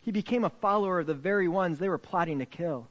He 0.00 0.10
became 0.10 0.44
a 0.44 0.50
follower 0.50 1.00
of 1.00 1.06
the 1.06 1.14
very 1.14 1.48
ones 1.48 1.78
they 1.78 1.88
were 1.88 1.98
plotting 1.98 2.40
to 2.40 2.46
kill. 2.46 2.88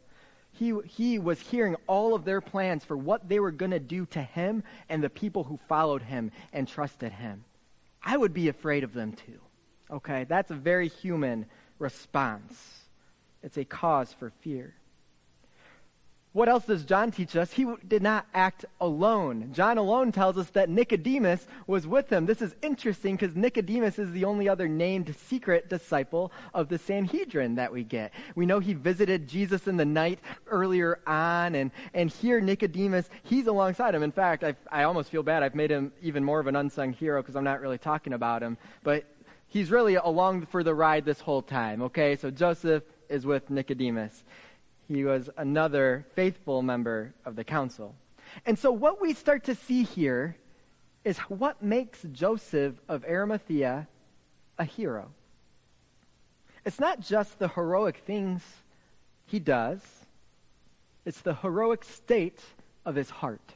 He, 0.54 0.74
he 0.86 1.20
was 1.20 1.40
hearing 1.40 1.76
all 1.88 2.16
of 2.16 2.26
their 2.26 2.42
plans 2.42 2.86
for 2.86 2.96
what 2.96 3.28
they 3.28 3.40
were 3.40 3.52
going 3.52 3.72
to 3.72 3.80
do 3.80 4.06
to 4.08 4.22
him 4.22 4.64
and 4.90 5.04
the 5.04 5.10
people 5.10 5.44
who 5.44 5.60
followed 5.68 6.02
him 6.02 6.32
and 6.54 6.68
trusted 6.68 7.12
him. 7.12 7.44
I 8.04 8.18
would 8.18 8.34
be 8.34 8.50
afraid 8.50 8.84
of 8.84 8.94
them 8.94 9.14
too. 9.14 9.40
Okay? 9.90 10.26
That's 10.26 10.52
a 10.52 10.56
very 10.56 10.90
human 10.90 11.46
response. 11.80 12.83
It's 13.44 13.58
a 13.58 13.66
cause 13.66 14.14
for 14.14 14.32
fear. 14.42 14.74
What 16.32 16.50
else 16.50 16.66
does 16.66 16.84
John 16.84 17.12
teach 17.12 17.36
us? 17.36 17.52
He 17.52 17.68
did 17.88 18.02
not 18.02 18.26
act 18.34 18.66
alone. 18.82 19.52
John 19.54 19.78
alone 19.78 20.12
tells 20.12 20.36
us 20.36 20.50
that 20.52 20.68
Nicodemus 20.68 21.46
was 21.68 21.86
with 21.86 22.12
him. 22.12 22.26
This 22.26 22.42
is 22.42 22.56
interesting 22.64 23.16
because 23.16 23.36
Nicodemus 23.36 24.00
is 24.00 24.12
the 24.12 24.26
only 24.26 24.50
other 24.50 24.68
named 24.68 25.16
secret 25.28 25.70
disciple 25.70 26.32
of 26.52 26.70
the 26.70 26.80
Sanhedrin 26.80 27.54
that 27.56 27.72
we 27.72 27.84
get. 27.84 28.14
We 28.34 28.48
know 28.48 28.58
he 28.58 28.74
visited 28.74 29.28
Jesus 29.28 29.68
in 29.68 29.78
the 29.78 29.86
night 29.86 30.18
earlier 30.48 31.00
on, 31.06 31.54
and, 31.54 31.70
and 31.94 32.10
here 32.10 32.42
Nicodemus, 32.42 33.08
he's 33.22 33.46
alongside 33.46 33.94
him. 33.94 34.02
In 34.02 34.12
fact, 34.12 34.44
I, 34.44 34.56
I 34.72 34.86
almost 34.86 35.12
feel 35.12 35.22
bad. 35.22 35.44
I've 35.44 35.54
made 35.54 35.70
him 35.70 35.92
even 36.02 36.24
more 36.24 36.40
of 36.40 36.48
an 36.48 36.56
unsung 36.56 36.94
hero 36.94 37.22
because 37.22 37.36
I'm 37.36 37.44
not 37.44 37.62
really 37.62 37.78
talking 37.78 38.14
about 38.14 38.42
him. 38.42 38.58
But 38.82 39.06
he's 39.50 39.70
really 39.70 39.96
along 39.96 40.48
for 40.48 40.64
the 40.64 40.74
ride 40.74 41.06
this 41.06 41.20
whole 41.20 41.44
time, 41.44 41.84
okay? 41.84 42.16
So 42.16 42.32
Joseph 42.32 42.82
is 43.10 43.26
with 43.26 43.50
Nicodemus. 43.50 44.24
He 44.88 45.04
was 45.04 45.30
another 45.38 46.06
faithful 46.16 46.62
member 46.62 47.14
of 47.26 47.36
the 47.36 47.44
council. 47.44 47.96
And 48.46 48.58
so, 48.58 48.72
what 48.72 49.02
we 49.02 49.14
start 49.14 49.46
to 49.46 49.56
see 49.56 49.84
here 49.84 50.36
is 51.04 51.18
what 51.20 51.62
makes 51.62 52.02
Joseph 52.12 52.76
of 52.88 53.04
Arimathea 53.06 53.88
a 54.58 54.64
hero. 54.64 55.10
It's 56.66 56.80
not 56.80 57.02
just 57.02 57.40
the 57.40 57.50
heroic 57.50 57.98
things 58.06 58.42
he 59.26 59.40
does, 59.40 59.82
it's 61.06 61.22
the 61.22 61.36
heroic 61.36 61.84
state 61.84 62.40
of 62.86 62.96
his 62.96 63.10
heart. 63.10 63.54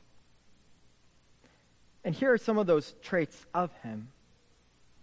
And 2.03 2.13
here 2.15 2.33
are 2.33 2.37
some 2.37 2.57
of 2.57 2.67
those 2.67 2.93
traits 3.01 3.45
of 3.53 3.71
him. 3.83 4.09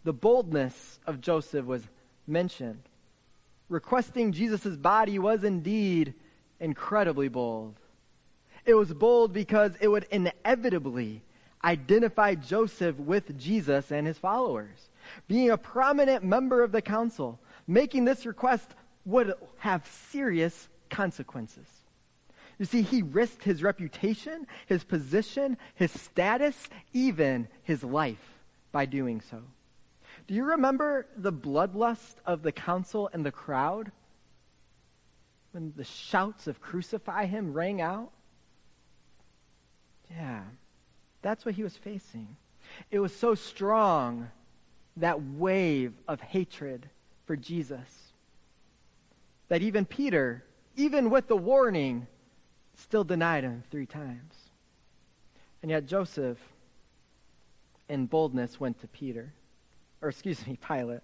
The 0.05 0.13
boldness 0.13 0.99
of 1.07 1.21
Joseph 1.21 1.65
was 1.67 1.83
mentioned 2.27 2.83
requesting 3.69 4.33
Jesus' 4.33 4.77
body 4.77 5.19
was 5.19 5.45
indeed 5.45 6.15
incredibly 6.61 7.29
bold. 7.29 7.75
It 8.65 8.75
was 8.75 8.93
bold 8.93 9.33
because 9.33 9.73
it 9.81 9.89
would 9.89 10.07
inevitably 10.11 11.23
identify 11.63 12.35
Joseph 12.35 12.97
with 12.99 13.39
Jesus 13.39 13.91
and 13.91 14.07
his 14.07 14.19
followers. 14.19 14.89
Being 15.29 15.51
a 15.51 15.59
prominent 15.59 16.25
member 16.25 16.63
of 16.63 16.73
the 16.73 16.83
council, 16.83 17.41
making 17.67 18.05
this 18.05 18.27
request 18.27 18.75
would 19.05 19.35
have 19.59 19.87
serious 19.87 20.69
consequences. 20.91 21.67
You 22.59 22.67
see, 22.67 22.83
he 22.83 23.03
risked 23.03 23.43
his 23.43 23.63
reputation, 23.63 24.47
his 24.67 24.85
position, 24.85 25.59
his 25.75 25.91
status, 25.91 26.69
even 26.93 27.49
his 27.65 27.83
life 27.83 28.35
by 28.71 28.87
doing 28.87 29.21
so. 29.21 29.43
Do 30.27 30.35
you 30.35 30.45
remember 30.45 31.07
the 31.17 31.33
bloodlust 31.33 32.15
of 32.25 32.43
the 32.43 32.53
council 32.53 33.11
and 33.13 33.25
the 33.25 33.33
crowd? 33.33 33.93
When 35.53 35.73
the 35.77 35.85
shouts 35.85 36.47
of 36.47 36.61
crucify 36.61 37.27
him 37.27 37.53
rang 37.53 37.81
out? 37.81 38.11
Yeah, 40.11 40.43
that's 41.23 41.45
what 41.45 41.55
he 41.55 41.63
was 41.63 41.77
facing. 41.77 42.37
It 42.91 43.01
was 43.01 43.15
so 43.15 43.35
strong, 43.35 44.31
that 44.97 45.21
wave 45.23 45.93
of 46.07 46.21
hatred 46.21 46.89
for 47.27 47.37
Jesus, 47.37 48.13
that 49.49 49.63
even 49.63 49.85
Peter, 49.85 50.45
even 50.77 51.11
with 51.11 51.27
the 51.29 51.37
warning, 51.37 52.07
still 52.77 53.05
denied 53.05 53.45
him 53.45 53.63
three 53.71 53.87
times. 53.87 54.35
And 55.63 55.71
yet 55.71 55.87
Joseph, 55.87 56.39
in 57.89 58.07
boldness, 58.07 58.61
went 58.61 58.81
to 58.81 58.89
Peter 58.89 59.33
or 60.05 60.11
excuse 60.11 60.47
me, 60.47 60.59
Pilate. 60.67 61.01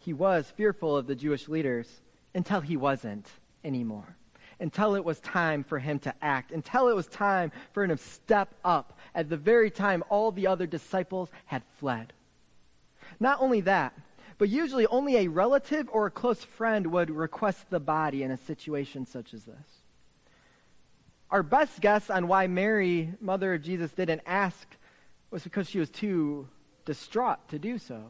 He 0.00 0.12
was 0.12 0.50
fearful 0.56 0.96
of 0.96 1.06
the 1.06 1.14
Jewish 1.14 1.48
leaders 1.48 1.88
until 2.34 2.60
he 2.60 2.76
wasn't 2.76 3.26
anymore. 3.64 4.16
Until 4.60 4.96
it 4.96 5.04
was 5.04 5.20
time 5.20 5.62
for 5.62 5.78
him 5.78 6.00
to 6.00 6.14
act, 6.20 6.50
until 6.50 6.88
it 6.88 6.96
was 6.96 7.06
time 7.06 7.52
for 7.72 7.84
him 7.84 7.90
to 7.90 8.02
step 8.02 8.52
up 8.64 8.98
at 9.14 9.28
the 9.28 9.36
very 9.36 9.70
time 9.70 10.02
all 10.08 10.32
the 10.32 10.48
other 10.48 10.66
disciples 10.66 11.30
had 11.46 11.62
fled. 11.78 12.12
Not 13.20 13.40
only 13.40 13.60
that, 13.62 13.94
but 14.36 14.48
usually 14.48 14.86
only 14.88 15.18
a 15.18 15.28
relative 15.28 15.88
or 15.92 16.06
a 16.06 16.10
close 16.10 16.42
friend 16.42 16.88
would 16.88 17.10
request 17.10 17.70
the 17.70 17.80
body 17.80 18.24
in 18.24 18.32
a 18.32 18.36
situation 18.36 19.06
such 19.06 19.32
as 19.34 19.44
this. 19.44 19.82
Our 21.30 21.44
best 21.44 21.80
guess 21.80 22.10
on 22.10 22.26
why 22.26 22.48
Mary, 22.48 23.12
mother 23.20 23.54
of 23.54 23.62
Jesus, 23.62 23.92
didn't 23.92 24.22
ask 24.26 24.66
was 25.30 25.44
because 25.44 25.68
she 25.68 25.78
was 25.78 25.90
too 25.90 26.48
distraught 26.88 27.46
to 27.50 27.58
do 27.58 27.76
so. 27.76 28.02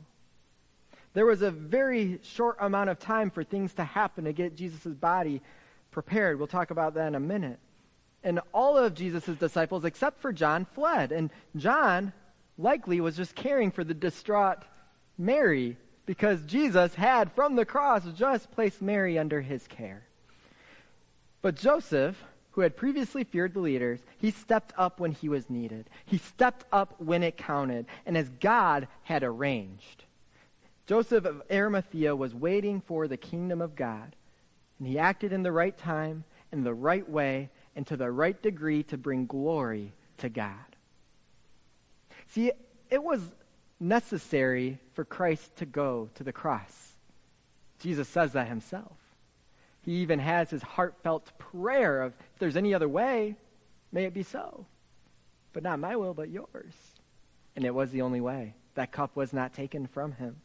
There 1.13 1.27
was 1.27 1.43
a 1.43 1.51
very 1.51 2.21
short 2.23 2.59
amount 2.61 2.91
of 2.91 3.01
time 3.01 3.29
for 3.29 3.43
things 3.43 3.75
to 3.75 3.83
happen 3.83 4.25
to 4.25 4.33
get 4.33 4.55
Jesus' 4.55 4.95
body 4.95 5.43
prepared. 5.91 6.39
We'll 6.39 6.47
talk 6.47 6.71
about 6.71 6.95
that 6.95 7.09
in 7.09 7.17
a 7.17 7.21
minute. 7.21 7.59
And 8.23 8.39
all 8.55 8.79
of 8.79 8.95
Jesus' 8.95 9.37
disciples, 9.37 9.85
except 9.85 10.23
for 10.23 10.33
John, 10.33 10.65
fled. 10.65 11.11
And 11.11 11.31
John 11.57 12.13
likely 12.57 13.01
was 13.01 13.17
just 13.17 13.35
caring 13.35 13.73
for 13.73 13.83
the 13.83 13.95
distraught 13.95 14.59
Mary 15.19 15.77
because 16.07 16.41
Jesus 16.43 16.95
had, 16.95 17.33
from 17.33 17.57
the 17.57 17.65
cross, 17.65 18.05
just 18.15 18.53
placed 18.53 18.81
Mary 18.81 19.19
under 19.19 19.41
his 19.41 19.67
care. 19.67 20.05
But 21.43 21.57
Joseph 21.57 22.17
who 22.53 22.63
had 22.63 22.77
previously 22.77 23.25
feared 23.25 23.55
the 23.55 23.61
leaders, 23.61 24.01
he 24.19 24.31
stepped 24.31 24.73
up 24.77 25.01
when 25.01 25.13
he 25.13 25.29
was 25.29 25.49
needed. 25.49 25.89
He 26.05 26.19
stepped 26.19 26.65
up 26.73 27.01
when 27.01 27.23
it 27.23 27.37
counted, 27.37 27.87
and 28.05 28.17
as 28.17 28.29
God 28.41 28.89
had 29.03 29.23
arranged. 29.23 30.05
Joseph 30.87 31.25
of 31.25 31.43
Arimathea 31.51 32.17
was 32.17 32.35
waiting 32.35 32.81
for 32.81 33.07
the 33.07 33.17
kingdom 33.17 33.61
of 33.61 33.77
God, 33.77 34.17
and 34.79 34.89
he 34.89 34.99
acted 34.99 35.33
in 35.33 35.43
the 35.43 35.53
right 35.53 35.77
time, 35.77 36.25
in 36.51 36.65
the 36.65 36.75
right 36.75 37.09
way, 37.09 37.51
and 37.77 37.87
to 37.87 37.97
the 37.97 38.11
right 38.11 38.41
degree 38.43 38.83
to 38.85 38.97
bring 38.97 39.27
glory 39.27 39.93
to 40.17 40.29
God. 40.29 40.55
See, 42.29 42.53
it 42.91 43.03
was 43.03 43.21
necessary 43.81 44.79
for 44.95 45.05
Christ 45.05 45.57
to 45.57 45.67
go 45.67 46.11
to 46.17 46.25
the 46.25 46.33
cross. 46.33 46.97
Jesus 47.79 48.09
says 48.09 48.33
that 48.33 48.49
himself. 48.49 48.98
He 49.83 49.93
even 49.97 50.19
has 50.19 50.51
his 50.51 50.63
heartfelt 50.63 51.31
prayer 51.39 52.03
of, 52.03 52.13
if 52.35 52.39
there's 52.39 52.57
any 52.57 52.75
other 52.75 52.89
way, 52.89 53.37
may 53.93 54.05
it 54.05 54.15
be 54.15 54.23
so. 54.23 54.67
But 55.53 55.63
not 55.63 55.79
my 55.79 55.97
will, 55.97 56.15
but 56.15 56.29
yours. 56.29 56.75
And 57.57 57.65
it 57.65 57.75
was 57.75 57.91
the 57.91 58.03
only 58.03 58.21
way. 58.21 58.55
That 58.75 58.93
cup 58.93 59.17
was 59.17 59.33
not 59.33 59.55
taken 59.55 59.87
from 59.87 60.13
him. 60.13 60.37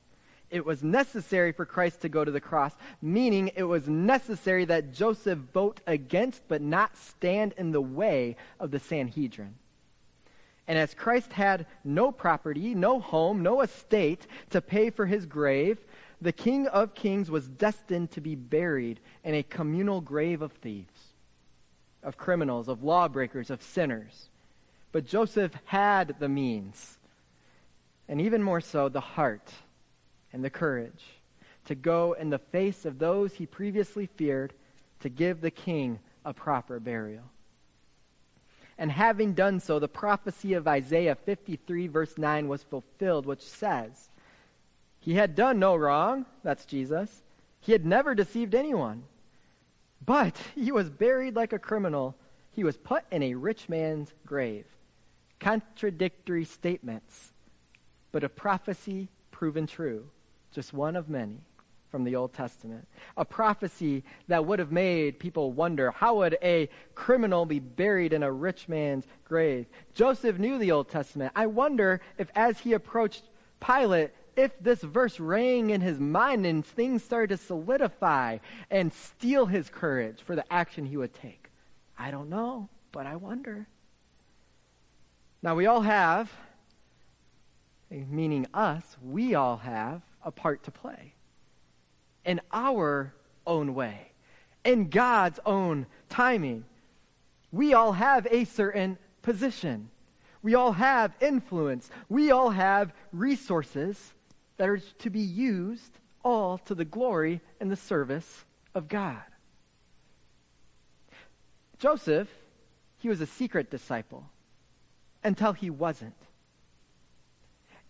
It 0.49 0.65
was 0.65 0.83
necessary 0.83 1.51
for 1.51 1.65
Christ 1.65 2.01
to 2.01 2.09
go 2.09 2.23
to 2.23 2.31
the 2.31 2.39
cross, 2.39 2.73
meaning 3.01 3.51
it 3.55 3.63
was 3.63 3.87
necessary 3.87 4.65
that 4.65 4.93
Joseph 4.93 5.39
vote 5.51 5.81
against 5.87 6.47
but 6.47 6.61
not 6.61 6.95
stand 6.95 7.53
in 7.57 7.71
the 7.71 7.81
way 7.81 8.35
of 8.59 8.69
the 8.69 8.79
Sanhedrin. 8.79 9.55
And 10.67 10.77
as 10.77 10.93
Christ 10.93 11.33
had 11.33 11.65
no 11.83 12.11
property, 12.11 12.73
no 12.73 12.99
home, 12.99 13.43
no 13.43 13.61
estate 13.61 14.27
to 14.51 14.61
pay 14.61 14.91
for 14.91 15.05
his 15.05 15.25
grave, 15.25 15.79
the 16.23 16.31
King 16.31 16.67
of 16.67 16.95
Kings 16.95 17.29
was 17.29 17.47
destined 17.47 18.11
to 18.11 18.21
be 18.21 18.33
buried 18.33 19.01
in 19.25 19.35
a 19.35 19.43
communal 19.43 19.99
grave 19.99 20.41
of 20.41 20.53
thieves, 20.53 21.13
of 22.01 22.17
criminals, 22.17 22.69
of 22.69 22.81
lawbreakers, 22.81 23.49
of 23.49 23.61
sinners. 23.61 24.29
But 24.93 25.05
Joseph 25.05 25.53
had 25.65 26.15
the 26.19 26.29
means, 26.29 26.97
and 28.07 28.21
even 28.21 28.41
more 28.41 28.61
so, 28.61 28.87
the 28.87 29.01
heart 29.01 29.51
and 30.31 30.43
the 30.43 30.49
courage 30.49 31.03
to 31.65 31.75
go 31.75 32.13
in 32.13 32.29
the 32.29 32.39
face 32.39 32.85
of 32.85 32.99
those 32.99 33.33
he 33.33 33.45
previously 33.45 34.05
feared 34.05 34.53
to 35.01 35.09
give 35.09 35.41
the 35.41 35.51
king 35.51 35.99
a 36.23 36.33
proper 36.33 36.79
burial. 36.79 37.23
And 38.77 38.91
having 38.91 39.33
done 39.33 39.59
so, 39.59 39.77
the 39.77 39.87
prophecy 39.89 40.53
of 40.53 40.67
Isaiah 40.67 41.15
53, 41.15 41.87
verse 41.87 42.17
9, 42.17 42.47
was 42.47 42.63
fulfilled, 42.63 43.25
which 43.25 43.41
says, 43.41 44.09
he 45.03 45.15
had 45.15 45.35
done 45.35 45.59
no 45.59 45.75
wrong, 45.75 46.25
that's 46.43 46.63
Jesus. 46.63 47.23
He 47.59 47.73
had 47.73 47.85
never 47.85 48.15
deceived 48.15 48.55
anyone. 48.55 49.03
But 50.05 50.37
he 50.55 50.71
was 50.71 50.89
buried 50.89 51.35
like 51.35 51.51
a 51.51 51.59
criminal. 51.59 52.15
He 52.53 52.63
was 52.63 52.77
put 52.77 53.03
in 53.11 53.21
a 53.21 53.33
rich 53.33 53.67
man's 53.67 54.13
grave. 54.25 54.65
Contradictory 55.41 56.45
statements, 56.45 57.33
but 58.13 58.23
a 58.23 58.29
prophecy 58.29 59.09
proven 59.29 59.67
true. 59.67 60.05
Just 60.53 60.71
one 60.71 60.95
of 60.95 61.09
many 61.09 61.39
from 61.91 62.05
the 62.05 62.15
Old 62.15 62.31
Testament. 62.31 62.87
A 63.17 63.25
prophecy 63.25 64.05
that 64.29 64.45
would 64.45 64.59
have 64.59 64.71
made 64.71 65.19
people 65.19 65.51
wonder 65.51 65.91
how 65.91 66.15
would 66.19 66.37
a 66.41 66.69
criminal 66.95 67.45
be 67.45 67.59
buried 67.59 68.13
in 68.13 68.23
a 68.23 68.31
rich 68.31 68.69
man's 68.69 69.05
grave? 69.25 69.65
Joseph 69.95 70.39
knew 70.39 70.57
the 70.57 70.71
Old 70.71 70.87
Testament. 70.87 71.33
I 71.35 71.47
wonder 71.47 71.99
if 72.17 72.29
as 72.35 72.57
he 72.57 72.71
approached 72.71 73.23
Pilate, 73.59 74.11
if 74.35 74.51
this 74.59 74.81
verse 74.81 75.19
rang 75.19 75.69
in 75.69 75.81
his 75.81 75.99
mind 75.99 76.45
and 76.45 76.65
things 76.65 77.03
started 77.03 77.37
to 77.37 77.43
solidify 77.43 78.39
and 78.71 78.91
steel 78.93 79.45
his 79.45 79.69
courage 79.69 80.21
for 80.21 80.35
the 80.35 80.45
action 80.51 80.85
he 80.85 80.97
would 80.97 81.13
take? 81.13 81.49
I 81.97 82.11
don't 82.11 82.29
know, 82.29 82.69
but 82.91 83.05
I 83.05 83.15
wonder. 83.15 83.67
Now, 85.41 85.55
we 85.55 85.65
all 85.65 85.81
have, 85.81 86.31
meaning 87.89 88.47
us, 88.53 88.97
we 89.03 89.35
all 89.35 89.57
have 89.57 90.01
a 90.23 90.31
part 90.31 90.63
to 90.63 90.71
play 90.71 91.13
in 92.25 92.39
our 92.51 93.13
own 93.45 93.75
way, 93.75 94.11
in 94.63 94.89
God's 94.89 95.39
own 95.45 95.85
timing. 96.09 96.65
We 97.51 97.73
all 97.73 97.91
have 97.91 98.25
a 98.31 98.45
certain 98.45 98.97
position. 99.21 99.89
We 100.41 100.55
all 100.55 100.71
have 100.71 101.13
influence. 101.21 101.89
We 102.09 102.31
all 102.31 102.49
have 102.49 102.93
resources 103.11 104.13
that 104.57 104.69
are 104.69 104.79
to 104.99 105.09
be 105.09 105.19
used 105.19 105.99
all 106.23 106.57
to 106.59 106.75
the 106.75 106.85
glory 106.85 107.41
and 107.59 107.69
the 107.71 107.75
service 107.75 108.45
of 108.73 108.87
God. 108.87 109.21
Joseph, 111.79 112.29
he 112.99 113.09
was 113.09 113.19
a 113.19 113.25
secret 113.25 113.69
disciple 113.69 114.29
until 115.23 115.53
he 115.53 115.69
wasn't. 115.69 116.15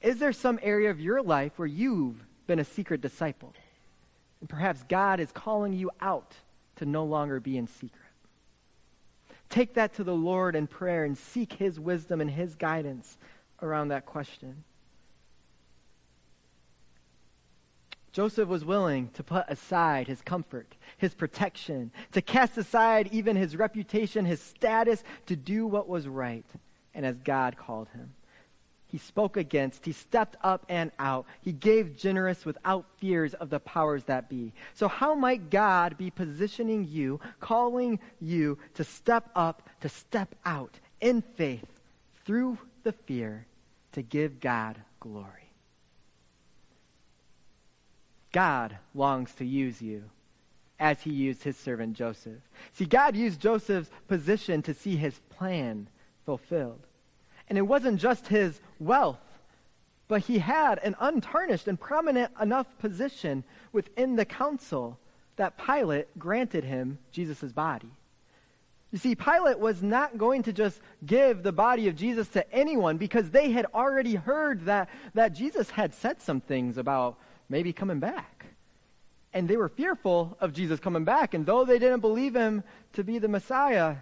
Is 0.02 0.18
there 0.18 0.34
some 0.34 0.60
area 0.62 0.90
of 0.90 1.00
your 1.00 1.22
life 1.22 1.54
where 1.58 1.68
you've 1.68 2.24
been 2.48 2.60
a 2.60 2.66
secret 2.66 3.02
disciple? 3.02 3.54
And 4.42 4.50
perhaps 4.50 4.84
God 4.90 5.20
is 5.20 5.32
calling 5.32 5.74
you 5.74 5.92
out 6.02 6.34
to 6.78 6.86
no 6.86 7.06
longer 7.06 7.40
be 7.40 7.58
in 7.58 7.68
secret. 7.68 8.02
Take 9.50 9.76
that 9.76 9.94
to 9.96 10.04
the 10.04 10.16
Lord 10.16 10.56
in 10.56 10.66
prayer 10.66 11.06
and 11.06 11.18
seek 11.18 11.54
His 11.54 11.80
wisdom 11.80 12.20
and 12.20 12.30
His 12.30 12.56
guidance 12.56 13.18
around 13.62 13.90
that 13.90 14.06
question. 14.06 14.64
Joseph 18.14 18.48
was 18.48 18.64
willing 18.64 19.10
to 19.16 19.24
put 19.24 19.46
aside 19.50 20.08
his 20.08 20.22
comfort, 20.22 20.76
his 21.00 21.16
protection, 21.16 21.92
to 22.12 22.22
cast 22.22 22.58
aside 22.60 23.10
even 23.12 23.36
his 23.36 23.58
reputation, 23.58 24.24
his 24.24 24.40
status, 24.40 25.04
to 25.26 25.36
do 25.36 25.66
what 25.66 25.90
was 25.90 26.08
right, 26.08 26.46
and 26.94 27.08
as 27.08 27.18
God 27.18 27.58
called 27.58 27.90
him. 27.90 28.14
He 28.86 29.00
spoke 29.00 29.38
against, 29.38 29.84
he 29.84 29.92
stepped 29.92 30.36
up 30.44 30.68
and 30.70 30.92
out. 31.00 31.26
He 31.42 31.52
gave 31.52 31.98
generous 31.98 32.46
without 32.46 32.86
fears 32.98 33.34
of 33.34 33.50
the 33.50 33.60
powers 33.60 34.04
that 34.04 34.30
be. 34.30 34.54
So, 34.76 34.88
how 34.88 35.16
might 35.16 35.50
God 35.50 35.98
be 35.98 36.12
positioning 36.12 36.88
you, 36.88 37.20
calling 37.40 38.00
you 38.22 38.60
to 38.76 38.84
step 38.84 39.32
up, 39.36 39.68
to 39.82 39.90
step 39.90 40.36
out 40.46 40.80
in 41.02 41.24
faith 41.24 41.66
through 42.26 42.60
the 42.84 42.92
fear 42.92 43.48
to 43.94 44.04
give 44.04 44.40
God 44.40 44.80
glory? 45.00 45.43
God 48.34 48.78
longs 48.94 49.34
to 49.36 49.46
use 49.46 49.82
you 49.82 50.04
as 50.80 51.02
he 51.02 51.12
used 51.12 51.44
his 51.44 51.56
servant 51.56 51.96
Joseph. 51.96 52.42
See, 52.74 52.86
God 52.86 53.16
used 53.16 53.40
Joseph's 53.40 53.90
position 54.10 54.62
to 54.64 54.74
see 54.74 54.98
his 54.98 55.18
plan 55.30 55.88
fulfilled. 56.26 56.86
And 57.48 57.58
it 57.58 57.62
wasn't 57.62 58.02
just 58.02 58.28
his 58.28 58.60
wealth, 58.80 59.22
but 60.08 60.24
he 60.24 60.40
had 60.40 60.80
an 60.80 60.96
untarnished 61.00 61.68
and 61.68 61.80
prominent 61.80 62.32
enough 62.42 62.68
position 62.80 63.44
within 63.72 64.16
the 64.16 64.26
council 64.26 64.98
that 65.36 65.58
Pilate 65.58 66.18
granted 66.20 66.64
him 66.64 66.98
Jesus' 67.12 67.52
body. 67.54 67.92
You 68.92 69.00
see, 69.00 69.16
Pilate 69.16 69.58
was 69.58 69.82
not 69.82 70.18
going 70.18 70.44
to 70.44 70.54
just 70.54 70.80
give 71.06 71.42
the 71.42 71.52
body 71.52 71.88
of 71.88 71.96
Jesus 71.96 72.28
to 72.30 72.54
anyone 72.54 72.98
because 72.98 73.32
they 73.32 73.52
had 73.52 73.66
already 73.74 74.16
heard 74.16 74.66
that, 74.66 74.90
that 75.16 75.34
Jesus 75.34 75.70
had 75.70 75.96
said 75.96 76.22
some 76.22 76.42
things 76.42 76.78
about 76.78 77.18
maybe 77.54 77.72
coming 77.72 78.00
back. 78.00 78.48
And 79.32 79.48
they 79.48 79.58
were 79.58 79.70
fearful 79.70 80.36
of 80.42 80.54
Jesus 80.54 80.80
coming 80.80 81.04
back. 81.06 81.36
And 81.36 81.46
though 81.46 81.66
they 81.66 81.78
didn't 81.78 82.00
believe 82.00 82.36
him 82.36 82.64
to 82.94 83.04
be 83.04 83.20
the 83.20 83.28
Messiah, 83.28 83.98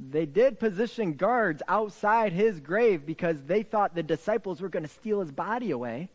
they 0.00 0.26
did 0.26 0.58
position 0.58 1.14
guards 1.14 1.62
outside 1.68 2.32
his 2.32 2.58
grave 2.58 3.06
because 3.06 3.40
they 3.42 3.62
thought 3.62 3.94
the 3.94 4.02
disciples 4.02 4.60
were 4.60 4.68
going 4.68 4.82
to 4.82 4.88
steal 4.88 5.20
his 5.20 5.30
body 5.30 5.70
away 5.70 6.08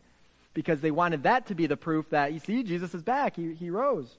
because 0.53 0.81
they 0.81 0.91
wanted 0.91 1.23
that 1.23 1.47
to 1.47 1.55
be 1.55 1.67
the 1.67 1.77
proof 1.77 2.09
that, 2.09 2.33
you 2.33 2.39
see, 2.39 2.63
Jesus 2.63 2.93
is 2.93 3.01
back. 3.01 3.37
He, 3.37 3.53
he 3.53 3.69
rose. 3.69 4.17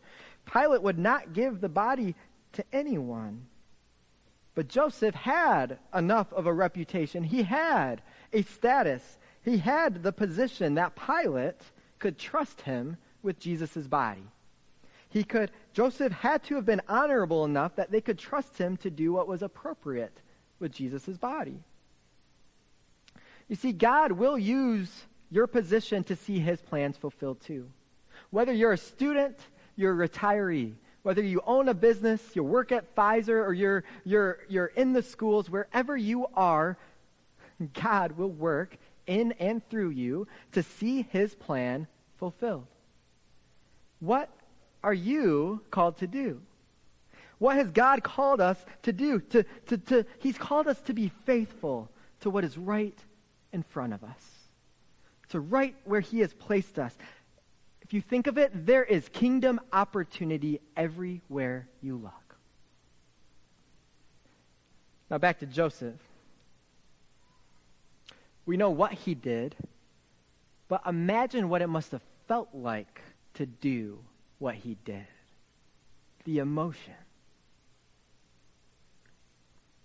Pilate 0.51 0.83
would 0.83 0.99
not 0.99 1.35
give 1.35 1.61
the 1.61 1.69
body 1.69 2.15
to 2.53 2.65
anyone. 2.73 3.45
But 4.55 4.69
Joseph 4.69 5.15
had 5.15 5.79
enough 5.95 6.33
of 6.33 6.47
a 6.47 6.53
reputation. 6.53 7.25
He 7.25 7.43
had 7.43 8.01
a 8.33 8.41
status. 8.41 9.03
He 9.45 9.59
had 9.59 10.03
the 10.03 10.13
position 10.13 10.75
that 10.75 10.97
Pilate 10.97 11.61
could 11.99 12.19
trust 12.19 12.61
him 12.63 12.97
with 13.23 13.39
Jesus' 13.39 13.87
body. 13.87 14.25
He 15.09 15.25
could, 15.25 15.51
Joseph 15.73 16.13
had 16.13 16.43
to 16.45 16.57
have 16.57 16.67
been 16.67 16.83
honorable 16.89 17.45
enough 17.45 17.77
that 17.77 17.91
they 17.91 18.01
could 18.01 18.19
trust 18.19 18.59
him 18.59 18.77
to 18.79 18.91
do 18.91 19.13
what 19.13 19.29
was 19.29 19.43
appropriate 19.43 20.17
with 20.59 20.73
Jesus' 20.73 21.17
body. 21.17 21.61
You 23.49 23.57
see, 23.57 23.73
God 23.73 24.13
will 24.13 24.39
use 24.39 24.91
your 25.31 25.47
position 25.47 26.05
to 26.05 26.17
see 26.17 26.39
his 26.39 26.61
plans 26.61 26.97
fulfilled 26.97 27.41
too. 27.41 27.69
Whether 28.31 28.53
you're 28.53 28.73
a 28.73 28.79
student, 28.79 29.39
you're 29.77 30.03
a 30.03 30.09
retiree, 30.09 30.75
whether 31.03 31.23
you 31.23 31.41
own 31.47 31.69
a 31.69 31.75
business, 31.75 32.21
you 32.35 32.43
work 32.43 32.73
at 32.73 32.97
Pfizer, 32.97 33.47
or 33.47 33.53
you're, 33.53 33.85
you're, 34.05 34.41
you're 34.49 34.67
in 34.67 34.93
the 34.93 35.03
schools, 35.03 35.49
wherever 35.49 35.97
you 35.97 36.27
are, 36.35 36.77
God 37.75 38.19
will 38.19 38.31
work 38.31 38.77
in 39.07 39.33
and 39.33 39.67
through 39.69 39.91
you 39.91 40.27
to 40.53 40.63
see 40.63 41.07
his 41.11 41.35
plan 41.35 41.87
fulfilled. 42.19 42.67
What 44.01 44.31
are 44.83 44.95
you 44.95 45.63
called 45.71 45.99
to 45.99 46.07
do? 46.07 46.41
What 47.39 47.57
has 47.57 47.71
God 47.71 48.03
called 48.03 48.41
us 48.41 48.59
to 48.83 48.93
do? 48.93 49.21
To, 49.21 49.45
to, 49.67 49.79
to, 49.79 50.07
he's 50.19 50.39
called 50.39 50.67
us 50.67 50.81
to 50.83 50.95
be 50.95 51.11
faithful 51.25 51.91
to 52.21 52.31
what 52.31 52.45
is 52.45 52.57
right 52.57 52.99
in 53.53 53.63
front 53.63 53.93
of 53.93 54.03
us, 54.03 54.25
to 55.31 55.41
right 55.41 55.75
where 55.85 56.01
He 56.01 56.21
has 56.21 56.33
placed 56.33 56.79
us. 56.79 56.95
If 57.83 57.93
you 57.93 58.01
think 58.01 58.27
of 58.27 58.37
it, 58.37 58.51
there 58.67 58.85
is 58.85 59.09
kingdom 59.11 59.61
opportunity 59.73 60.61
everywhere 60.77 61.69
you 61.81 61.97
look. 61.97 62.37
Now 65.11 65.19
back 65.19 65.39
to 65.39 65.47
Joseph. 65.47 66.01
We 68.47 68.57
know 68.57 68.71
what 68.71 68.93
he 68.93 69.15
did, 69.15 69.57
but 70.69 70.83
imagine 70.87 71.49
what 71.49 71.63
it 71.63 71.67
must 71.67 71.91
have 71.91 72.03
felt 72.29 72.49
like 72.55 73.03
to 73.35 73.45
do 73.45 73.99
what 74.39 74.55
he 74.55 74.77
did. 74.85 75.07
The 76.25 76.39
emotion. 76.39 76.95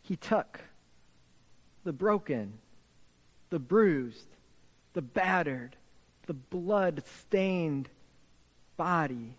He 0.04 0.16
took 0.16 0.60
the 1.84 1.94
broken, 1.94 2.54
the 3.50 3.60
bruised, 3.60 4.28
the 4.94 5.02
battered, 5.02 5.76
the 6.28 6.34
blood 6.34 7.04
stained 7.22 7.90
body 8.78 9.36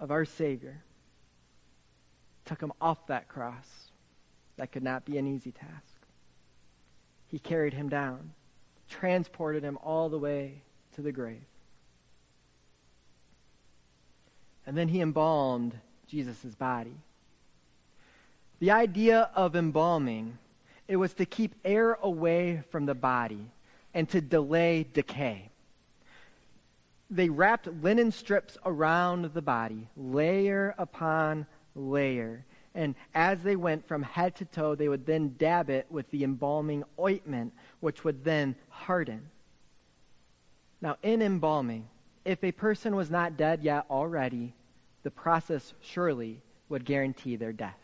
of 0.00 0.10
our 0.10 0.24
Savior, 0.24 0.82
took 2.44 2.60
him 2.60 2.72
off 2.80 3.06
that 3.06 3.28
cross. 3.28 3.66
That 4.56 4.72
could 4.72 4.82
not 4.82 5.04
be 5.04 5.18
an 5.18 5.26
easy 5.26 5.52
task. 5.52 5.95
He 7.28 7.38
carried 7.38 7.74
him 7.74 7.88
down, 7.88 8.32
transported 8.88 9.62
him 9.62 9.78
all 9.82 10.08
the 10.08 10.18
way 10.18 10.62
to 10.94 11.02
the 11.02 11.12
grave. 11.12 11.44
And 14.66 14.76
then 14.76 14.88
he 14.88 15.00
embalmed 15.00 15.78
Jesus' 16.08 16.54
body. 16.54 16.96
The 18.58 18.70
idea 18.70 19.30
of 19.34 19.54
embalming, 19.54 20.38
it 20.88 20.96
was 20.96 21.14
to 21.14 21.26
keep 21.26 21.54
air 21.64 21.98
away 22.02 22.62
from 22.70 22.86
the 22.86 22.94
body 22.94 23.50
and 23.92 24.08
to 24.10 24.20
delay 24.20 24.86
decay. 24.92 25.50
They 27.10 27.28
wrapped 27.28 27.68
linen 27.68 28.10
strips 28.10 28.58
around 28.64 29.32
the 29.32 29.42
body, 29.42 29.88
layer 29.96 30.74
upon 30.78 31.46
layer. 31.74 32.44
And 32.76 32.94
as 33.14 33.40
they 33.40 33.56
went 33.56 33.88
from 33.88 34.02
head 34.02 34.36
to 34.36 34.44
toe, 34.44 34.74
they 34.74 34.88
would 34.88 35.06
then 35.06 35.34
dab 35.38 35.70
it 35.70 35.86
with 35.90 36.08
the 36.10 36.22
embalming 36.22 36.84
ointment, 37.00 37.54
which 37.80 38.04
would 38.04 38.22
then 38.22 38.54
harden. 38.68 39.30
Now, 40.82 40.98
in 41.02 41.22
embalming, 41.22 41.88
if 42.26 42.44
a 42.44 42.52
person 42.52 42.94
was 42.94 43.10
not 43.10 43.38
dead 43.38 43.64
yet 43.64 43.86
already, 43.90 44.52
the 45.04 45.10
process 45.10 45.72
surely 45.80 46.42
would 46.68 46.84
guarantee 46.84 47.36
their 47.36 47.54
death. 47.54 47.80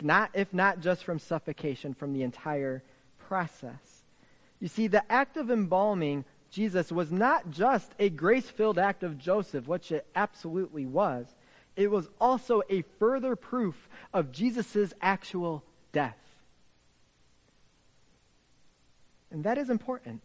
Not, 0.00 0.30
if 0.34 0.54
not 0.54 0.80
just 0.80 1.02
from 1.02 1.18
suffocation, 1.18 1.94
from 1.94 2.12
the 2.12 2.22
entire 2.22 2.84
process. 3.26 4.02
You 4.60 4.68
see, 4.68 4.86
the 4.86 5.10
act 5.10 5.36
of 5.36 5.50
embalming 5.50 6.24
Jesus 6.52 6.92
was 6.92 7.10
not 7.10 7.50
just 7.50 7.90
a 7.98 8.08
grace 8.08 8.48
filled 8.48 8.78
act 8.78 9.02
of 9.02 9.18
Joseph, 9.18 9.66
which 9.66 9.90
it 9.90 10.06
absolutely 10.14 10.86
was. 10.86 11.26
It 11.80 11.90
was 11.90 12.10
also 12.20 12.60
a 12.68 12.82
further 12.98 13.34
proof 13.34 13.88
of 14.12 14.32
Jesus' 14.32 14.92
actual 15.00 15.64
death. 15.92 16.18
And 19.30 19.44
that 19.44 19.56
is 19.56 19.70
important. 19.70 20.20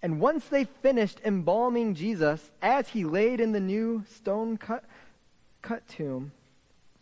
And 0.00 0.18
once 0.18 0.46
they 0.46 0.64
finished 0.64 1.20
embalming 1.22 1.94
Jesus 1.94 2.50
as 2.62 2.88
he 2.88 3.04
laid 3.04 3.40
in 3.40 3.52
the 3.52 3.60
new 3.60 4.02
stone 4.10 4.56
cut, 4.56 4.84
cut 5.60 5.86
tomb, 5.86 6.32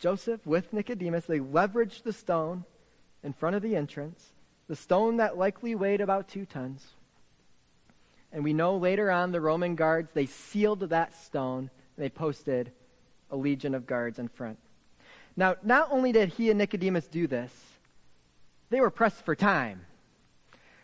Joseph 0.01 0.45
with 0.45 0.73
Nicodemus, 0.73 1.27
they 1.27 1.39
leveraged 1.39 2.03
the 2.03 2.13
stone 2.13 2.65
in 3.23 3.33
front 3.33 3.55
of 3.55 3.63
the 3.63 3.77
entrance, 3.77 4.33
the 4.67 4.75
stone 4.75 5.19
that 5.19 5.39
likely 5.39 5.77
weighed 5.77 6.01
about 6.01 6.27
two 6.27 6.47
tons. 6.47 6.85
And 8.33 8.43
we 8.43 8.53
know 8.53 8.77
later 8.77 9.09
on 9.09 9.31
the 9.31 9.41
Roman 9.41 9.77
guards, 9.77 10.11
they 10.15 10.27
sealed 10.27 10.81
that 10.81 11.15
stone 11.15 11.71
and 11.97 12.05
they 12.05 12.11
posted 12.11 12.73
a 13.31 13.37
legion 13.37 13.75
of 13.75 13.87
guards 13.87 14.19
in 14.19 14.29
front. 14.29 14.59
Now, 15.37 15.57
not 15.63 15.89
only 15.91 16.13
did 16.13 16.31
he 16.31 16.51
and 16.51 16.59
Nicodemus 16.59 17.07
do 17.07 17.27
this, 17.27 17.53
they 18.71 18.81
were 18.81 18.91
pressed 18.91 19.25
for 19.25 19.35
time. 19.35 19.83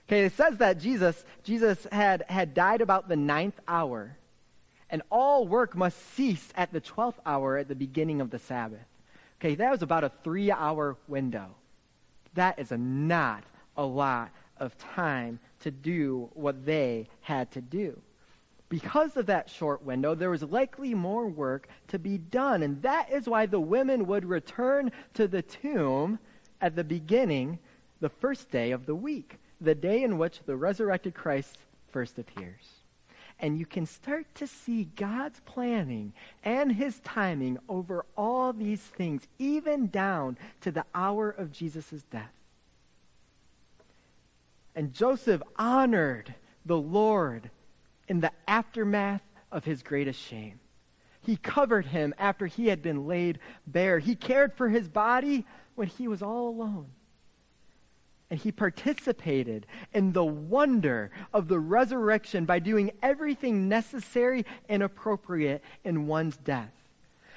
Okay, 0.06 0.24
it 0.24 0.36
says 0.36 0.58
that 0.58 0.78
Jesus, 0.78 1.24
Jesus 1.42 1.86
had, 1.90 2.24
had 2.28 2.54
died 2.54 2.80
about 2.80 3.08
the 3.08 3.16
ninth 3.16 3.58
hour, 3.66 4.16
and 4.90 5.02
all 5.10 5.46
work 5.48 5.74
must 5.74 5.98
cease 6.14 6.48
at 6.56 6.72
the 6.72 6.80
twelfth 6.80 7.18
hour 7.24 7.56
at 7.56 7.68
the 7.68 7.74
beginning 7.74 8.20
of 8.20 8.30
the 8.30 8.38
Sabbath. 8.38 8.86
Okay, 9.40 9.54
that 9.54 9.70
was 9.70 9.82
about 9.82 10.04
a 10.04 10.12
three 10.22 10.50
hour 10.50 10.96
window. 11.08 11.54
That 12.34 12.58
is 12.58 12.70
a 12.70 12.78
not 12.78 13.44
a 13.76 13.84
lot 13.84 14.30
of 14.58 14.76
time 14.78 15.40
to 15.60 15.70
do 15.70 16.30
what 16.34 16.64
they 16.64 17.08
had 17.22 17.50
to 17.52 17.60
do. 17.60 18.00
Because 18.68 19.16
of 19.16 19.26
that 19.26 19.50
short 19.50 19.84
window, 19.84 20.14
there 20.14 20.30
was 20.30 20.42
likely 20.42 20.94
more 20.94 21.28
work 21.28 21.68
to 21.88 21.98
be 21.98 22.18
done. 22.18 22.62
And 22.62 22.80
that 22.82 23.12
is 23.12 23.28
why 23.28 23.46
the 23.46 23.60
women 23.60 24.06
would 24.06 24.24
return 24.24 24.90
to 25.14 25.28
the 25.28 25.42
tomb 25.42 26.18
at 26.60 26.74
the 26.74 26.84
beginning, 26.84 27.58
the 28.00 28.08
first 28.08 28.50
day 28.50 28.70
of 28.70 28.86
the 28.86 28.94
week, 28.94 29.38
the 29.60 29.74
day 29.74 30.02
in 30.02 30.18
which 30.18 30.40
the 30.46 30.56
resurrected 30.56 31.14
Christ 31.14 31.58
first 31.90 32.18
appears. 32.18 32.64
And 33.40 33.58
you 33.58 33.66
can 33.66 33.84
start 33.84 34.26
to 34.36 34.46
see 34.46 34.84
God's 34.96 35.40
planning 35.44 36.12
and 36.42 36.72
his 36.72 37.00
timing 37.00 37.58
over 37.68 38.06
all 38.16 38.52
these 38.52 38.80
things, 38.80 39.26
even 39.38 39.88
down 39.88 40.38
to 40.62 40.70
the 40.70 40.86
hour 40.94 41.30
of 41.30 41.52
Jesus' 41.52 42.04
death. 42.10 42.32
And 44.74 44.92
Joseph 44.92 45.42
honored 45.56 46.34
the 46.64 46.78
Lord 46.78 47.50
in 48.08 48.20
the 48.20 48.32
aftermath 48.46 49.22
of 49.50 49.64
his 49.64 49.82
greatest 49.82 50.20
shame. 50.20 50.60
He 51.20 51.36
covered 51.36 51.86
him 51.86 52.14
after 52.18 52.46
he 52.46 52.66
had 52.66 52.82
been 52.82 53.06
laid 53.06 53.38
bare. 53.66 53.98
He 53.98 54.14
cared 54.14 54.52
for 54.54 54.68
his 54.68 54.88
body 54.88 55.46
when 55.74 55.88
he 55.88 56.06
was 56.06 56.22
all 56.22 56.48
alone. 56.48 56.86
And 58.30 58.38
he 58.38 58.52
participated 58.52 59.66
in 59.92 60.12
the 60.12 60.24
wonder 60.24 61.10
of 61.32 61.48
the 61.48 61.58
resurrection 61.58 62.44
by 62.44 62.58
doing 62.58 62.90
everything 63.02 63.68
necessary 63.68 64.44
and 64.68 64.82
appropriate 64.82 65.62
in 65.84 66.06
one's 66.06 66.36
death. 66.36 66.72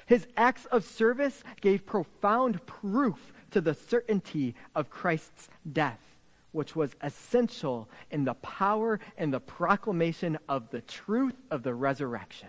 His 0.06 0.26
acts 0.36 0.64
of 0.66 0.84
service 0.84 1.42
gave 1.60 1.86
profound 1.86 2.64
proof 2.66 3.32
to 3.52 3.60
the 3.60 3.74
certainty 3.74 4.54
of 4.74 4.90
Christ's 4.90 5.48
death 5.72 6.07
which 6.52 6.74
was 6.74 6.94
essential 7.02 7.88
in 8.10 8.24
the 8.24 8.34
power 8.34 9.00
and 9.16 9.32
the 9.32 9.40
proclamation 9.40 10.38
of 10.48 10.70
the 10.70 10.80
truth 10.80 11.36
of 11.50 11.62
the 11.62 11.74
resurrection. 11.74 12.48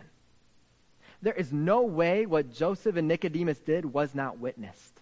There 1.22 1.34
is 1.34 1.52
no 1.52 1.82
way 1.82 2.26
what 2.26 2.54
Joseph 2.54 2.96
and 2.96 3.08
Nicodemus 3.08 3.60
did 3.60 3.86
was 3.86 4.16
not 4.16 4.40
witnessed. 4.40 5.02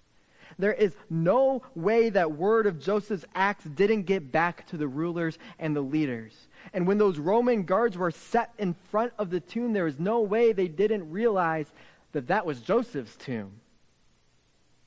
There 0.57 0.73
is 0.73 0.95
no 1.09 1.61
way 1.75 2.09
that 2.09 2.31
word 2.31 2.65
of 2.65 2.79
Joseph's 2.79 3.25
acts 3.35 3.65
didn't 3.65 4.03
get 4.03 4.31
back 4.31 4.65
to 4.67 4.77
the 4.77 4.87
rulers 4.87 5.37
and 5.59 5.75
the 5.75 5.81
leaders. 5.81 6.33
And 6.73 6.87
when 6.87 6.97
those 6.97 7.19
Roman 7.19 7.63
guards 7.63 7.97
were 7.97 8.11
set 8.11 8.51
in 8.57 8.73
front 8.89 9.13
of 9.19 9.29
the 9.29 9.39
tomb, 9.39 9.73
there 9.73 9.87
is 9.87 9.99
no 9.99 10.21
way 10.21 10.53
they 10.53 10.67
didn't 10.67 11.11
realize 11.11 11.67
that 12.13 12.27
that 12.27 12.45
was 12.45 12.61
Joseph's 12.61 13.15
tomb. 13.17 13.51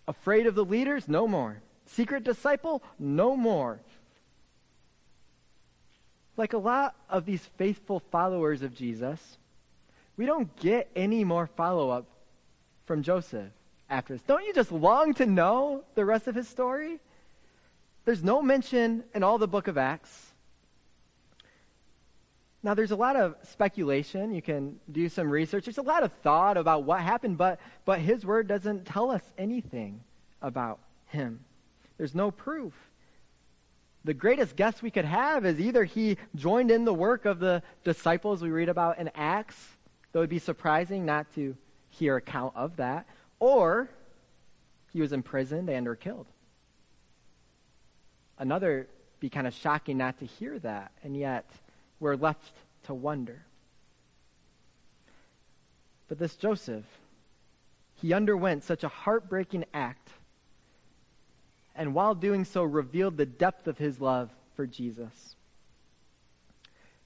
Afraid 0.08 0.46
of 0.46 0.56
the 0.56 0.64
leaders? 0.64 1.08
No 1.08 1.28
more. 1.28 1.62
Secret 1.86 2.24
disciple? 2.24 2.82
No 2.98 3.36
more 3.36 3.80
like 6.40 6.54
a 6.54 6.58
lot 6.58 6.96
of 7.10 7.26
these 7.26 7.44
faithful 7.58 8.00
followers 8.10 8.62
of 8.62 8.74
Jesus, 8.74 9.36
we 10.16 10.24
don't 10.24 10.56
get 10.56 10.90
any 10.96 11.22
more 11.22 11.46
follow 11.46 11.90
up 11.90 12.06
from 12.86 13.02
Joseph 13.02 13.52
after 13.90 14.14
this. 14.14 14.22
Don't 14.22 14.44
you 14.46 14.54
just 14.54 14.72
long 14.72 15.12
to 15.14 15.26
know 15.26 15.84
the 15.94 16.04
rest 16.04 16.28
of 16.28 16.34
his 16.34 16.48
story? 16.48 16.98
There's 18.06 18.24
no 18.24 18.40
mention 18.40 19.04
in 19.14 19.22
all 19.22 19.36
the 19.36 19.46
book 19.46 19.68
of 19.68 19.76
Acts. 19.76 20.32
Now, 22.62 22.72
there's 22.72 22.90
a 22.90 22.96
lot 22.96 23.16
of 23.16 23.36
speculation. 23.42 24.32
You 24.32 24.42
can 24.42 24.80
do 24.90 25.10
some 25.10 25.30
research. 25.30 25.66
There's 25.66 25.78
a 25.78 25.82
lot 25.82 26.02
of 26.02 26.12
thought 26.22 26.56
about 26.56 26.84
what 26.84 27.00
happened, 27.00 27.36
but, 27.36 27.60
but 27.84 27.98
his 27.98 28.24
word 28.24 28.48
doesn't 28.48 28.86
tell 28.86 29.10
us 29.10 29.22
anything 29.36 30.00
about 30.40 30.78
him. 31.06 31.40
There's 31.98 32.14
no 32.14 32.30
proof 32.30 32.72
the 34.04 34.14
greatest 34.14 34.56
guess 34.56 34.82
we 34.82 34.90
could 34.90 35.04
have 35.04 35.44
is 35.44 35.60
either 35.60 35.84
he 35.84 36.16
joined 36.34 36.70
in 36.70 36.84
the 36.84 36.94
work 36.94 37.26
of 37.26 37.38
the 37.38 37.62
disciples 37.84 38.42
we 38.42 38.50
read 38.50 38.68
about 38.68 38.98
in 38.98 39.10
Acts, 39.14 39.56
though 40.12 40.20
it 40.20 40.22
would 40.22 40.30
be 40.30 40.38
surprising 40.38 41.04
not 41.04 41.32
to 41.34 41.56
hear 41.90 42.16
account 42.16 42.54
of 42.56 42.76
that, 42.76 43.06
or 43.38 43.90
he 44.92 45.00
was 45.00 45.12
imprisoned 45.12 45.68
and 45.68 45.86
or 45.86 45.96
killed. 45.96 46.26
Another 48.38 48.88
be 49.20 49.28
kind 49.28 49.46
of 49.46 49.52
shocking 49.52 49.98
not 49.98 50.18
to 50.18 50.24
hear 50.24 50.58
that, 50.60 50.92
and 51.02 51.16
yet 51.16 51.48
we're 51.98 52.16
left 52.16 52.52
to 52.84 52.94
wonder. 52.94 53.44
But 56.08 56.18
this 56.18 56.36
Joseph, 56.36 56.86
he 57.96 58.14
underwent 58.14 58.64
such 58.64 58.82
a 58.82 58.88
heartbreaking 58.88 59.66
act 59.74 60.08
and 61.80 61.94
while 61.94 62.14
doing 62.14 62.44
so, 62.44 62.62
revealed 62.62 63.16
the 63.16 63.24
depth 63.24 63.66
of 63.66 63.78
his 63.78 64.02
love 64.02 64.28
for 64.54 64.66
Jesus. 64.66 65.34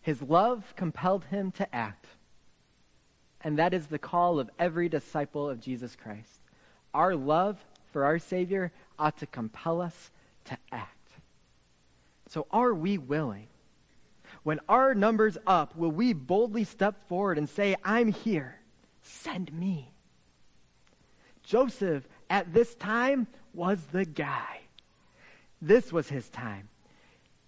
His 0.00 0.20
love 0.20 0.74
compelled 0.74 1.26
him 1.26 1.52
to 1.52 1.72
act. 1.72 2.06
And 3.42 3.56
that 3.60 3.72
is 3.72 3.86
the 3.86 4.00
call 4.00 4.40
of 4.40 4.50
every 4.58 4.88
disciple 4.88 5.48
of 5.48 5.60
Jesus 5.60 5.94
Christ. 5.94 6.40
Our 6.92 7.14
love 7.14 7.64
for 7.92 8.04
our 8.04 8.18
Savior 8.18 8.72
ought 8.98 9.16
to 9.18 9.26
compel 9.26 9.80
us 9.80 10.10
to 10.46 10.58
act. 10.72 11.08
So, 12.30 12.48
are 12.50 12.74
we 12.74 12.98
willing? 12.98 13.46
When 14.42 14.58
our 14.68 14.92
number's 14.92 15.38
up, 15.46 15.76
will 15.76 15.92
we 15.92 16.14
boldly 16.14 16.64
step 16.64 17.06
forward 17.08 17.38
and 17.38 17.48
say, 17.48 17.76
I'm 17.84 18.08
here, 18.08 18.58
send 19.02 19.52
me? 19.52 19.92
Joseph, 21.44 22.08
at 22.28 22.52
this 22.52 22.74
time, 22.74 23.28
was 23.52 23.78
the 23.92 24.04
guy. 24.04 24.62
This 25.64 25.90
was 25.90 26.10
his 26.10 26.28
time. 26.28 26.68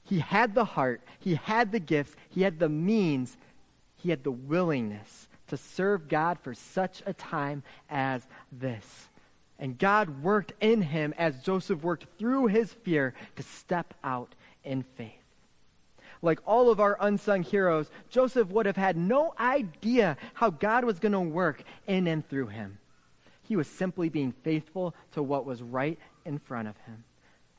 He 0.03 0.21
had 0.21 0.55
the 0.55 0.65
heart, 0.65 1.03
he 1.21 1.35
had 1.35 1.71
the 1.71 1.79
gifts, 1.81 2.17
he 2.31 2.41
had 2.41 2.59
the 2.59 2.69
means, 2.69 3.37
he 3.97 4.09
had 4.09 4.25
the 4.25 4.31
willingness 4.31 5.29
to 5.49 5.59
serve 5.59 6.09
God 6.09 6.39
for 6.41 6.55
such 6.55 7.03
a 7.05 7.13
time 7.13 7.63
as 7.91 8.27
this. 8.51 9.09
And 9.59 9.79
God 9.79 10.23
worked 10.23 10.55
in 10.63 10.81
him 10.81 11.13
as 11.19 11.43
Joseph 11.43 11.83
worked 11.83 12.07
through 12.19 12.47
his 12.47 12.73
fear 12.73 13.13
to 13.37 13.43
step 13.43 13.93
out 14.03 14.35
in 14.65 14.83
faith. 14.97 15.13
Like 16.23 16.41
all 16.47 16.71
of 16.71 16.81
our 16.81 16.97
unsung 16.99 17.43
heroes, 17.43 17.91
Joseph 18.09 18.49
would 18.49 18.65
have 18.65 18.79
had 18.79 18.97
no 18.97 19.35
idea 19.39 20.17
how 20.33 20.49
God 20.49 20.85
was 20.85 20.99
going 20.99 21.13
to 21.13 21.21
work 21.21 21.63
in 21.87 22.07
and 22.07 22.27
through 22.27 22.47
him. 22.47 22.79
He 23.43 23.57
was 23.57 23.67
simply 23.67 24.09
being 24.09 24.33
faithful 24.33 24.95
to 25.13 25.23
what 25.23 25.45
was 25.45 25.63
right 25.63 25.99
in 26.25 26.39
front 26.39 26.69
of 26.69 26.77
him 26.87 27.05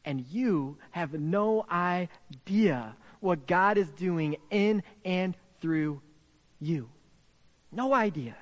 and 0.07 0.25
you 0.31 0.77
have 0.91 1.13
no 1.13 1.65
idea 1.69 2.95
what 3.19 3.45
God 3.45 3.77
is 3.77 3.89
doing 3.89 4.37
in 4.49 4.81
and 5.03 5.35
through 5.59 6.01
you. 6.61 6.89
No 7.73 7.93
idea. 7.93 8.37